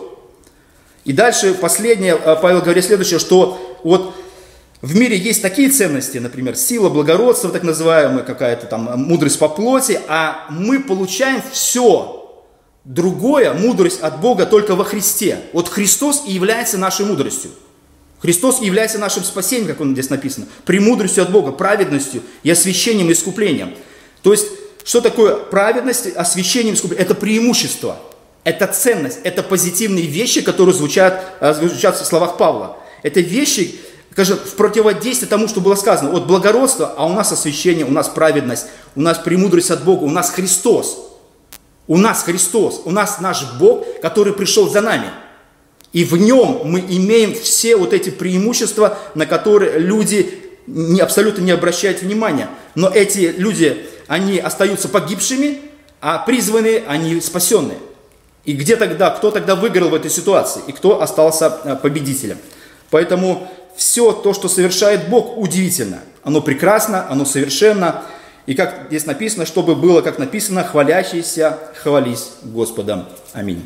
И 1.03 1.13
дальше 1.13 1.53
последнее, 1.53 2.13
а, 2.13 2.35
Павел 2.35 2.61
говорит 2.61 2.85
следующее, 2.85 3.19
что 3.19 3.79
вот 3.83 4.13
в 4.81 4.95
мире 4.95 5.17
есть 5.17 5.41
такие 5.41 5.69
ценности, 5.69 6.17
например, 6.17 6.55
сила, 6.55 6.89
благородство, 6.89 7.49
так 7.49 7.63
называемая, 7.63 8.23
какая-то 8.23 8.67
там 8.67 8.83
мудрость 9.03 9.39
по 9.39 9.49
плоти, 9.49 9.99
а 10.07 10.45
мы 10.49 10.79
получаем 10.79 11.41
все 11.51 12.21
другое, 12.83 13.53
мудрость 13.53 14.01
от 14.01 14.21
Бога 14.21 14.45
только 14.45 14.75
во 14.75 14.83
Христе. 14.83 15.39
Вот 15.53 15.69
Христос 15.69 16.23
и 16.27 16.33
является 16.33 16.77
нашей 16.77 17.05
мудростью. 17.05 17.51
Христос 18.25 18.59
является 18.59 18.97
нашим 18.97 19.23
спасением, 19.23 19.67
как 19.67 19.81
он 19.81 19.93
здесь 19.93 20.09
написано, 20.09 20.47
премудростью 20.65 21.21
от 21.21 21.31
Бога, 21.31 21.51
праведностью 21.51 22.23
и 22.41 22.49
освящением 22.49 23.11
и 23.11 23.13
искуплением. 23.13 23.75
То 24.23 24.31
есть, 24.31 24.47
что 24.83 24.99
такое 24.99 25.35
праведность, 25.35 26.07
освящение 26.07 26.73
искупление? 26.73 27.05
Это 27.05 27.13
преимущество, 27.13 27.99
это 28.43 28.65
ценность, 28.65 29.19
это 29.23 29.43
позитивные 29.43 30.07
вещи, 30.07 30.41
которые 30.41 30.73
звучат, 30.73 31.23
э, 31.39 31.53
звучат 31.53 32.01
в 32.01 32.03
словах 32.03 32.37
Павла. 32.37 32.79
Это 33.03 33.19
вещи, 33.19 33.75
скажем, 34.11 34.39
в 34.39 34.55
противодействие 34.55 35.29
тому, 35.29 35.47
что 35.47 35.61
было 35.61 35.75
сказано. 35.75 36.09
Вот 36.09 36.25
благородство, 36.25 36.95
а 36.97 37.05
у 37.05 37.13
нас 37.13 37.31
освящение, 37.31 37.85
у 37.85 37.91
нас 37.91 38.09
праведность, 38.09 38.65
у 38.95 39.01
нас 39.01 39.19
премудрость 39.19 39.69
от 39.69 39.83
Бога, 39.83 40.03
у 40.03 40.09
нас 40.09 40.31
Христос. 40.31 41.11
У 41.85 41.97
нас 41.97 42.23
Христос, 42.23 42.81
у 42.85 42.89
нас 42.89 43.19
наш 43.19 43.45
Бог, 43.59 43.85
который 44.01 44.33
пришел 44.33 44.67
за 44.67 44.81
нами. 44.81 45.11
И 45.95 46.03
в 46.03 46.17
нем 46.17 46.59
мы 46.65 46.81
имеем 46.81 47.33
все 47.33 47.77
вот 47.77 47.93
эти 47.93 48.09
преимущества, 48.09 48.97
на 49.15 49.25
которые 49.25 49.79
люди 49.79 50.29
не, 50.67 50.99
абсолютно 50.99 51.41
не 51.41 51.51
обращают 51.51 52.01
внимания. 52.01 52.49
Но 52.75 52.89
эти 52.89 53.33
люди, 53.37 53.85
они 54.07 54.37
остаются 54.37 54.89
погибшими, 54.89 55.61
а 56.01 56.17
призванные, 56.17 56.83
они 56.85 57.21
спасенные. 57.21 57.77
И 58.43 58.51
где 58.51 58.75
тогда, 58.75 59.09
кто 59.09 59.31
тогда 59.31 59.55
выиграл 59.55 59.87
в 59.87 59.93
этой 59.93 60.11
ситуации, 60.11 60.61
и 60.67 60.73
кто 60.73 61.01
остался 61.01 61.59
э, 61.63 61.77
победителем. 61.77 62.39
Поэтому 62.89 63.49
все 63.77 64.11
то, 64.11 64.33
что 64.33 64.49
совершает 64.49 65.07
Бог, 65.07 65.37
удивительно. 65.37 66.01
Оно 66.23 66.41
прекрасно, 66.41 67.09
оно 67.09 67.23
совершенно. 67.23 68.03
И 68.47 68.53
как 68.53 68.87
здесь 68.89 69.05
написано, 69.05 69.45
чтобы 69.45 69.75
было, 69.75 70.01
как 70.01 70.19
написано, 70.19 70.65
хвалящийся, 70.65 71.57
хвались 71.81 72.31
Господом. 72.43 73.05
Аминь. 73.31 73.63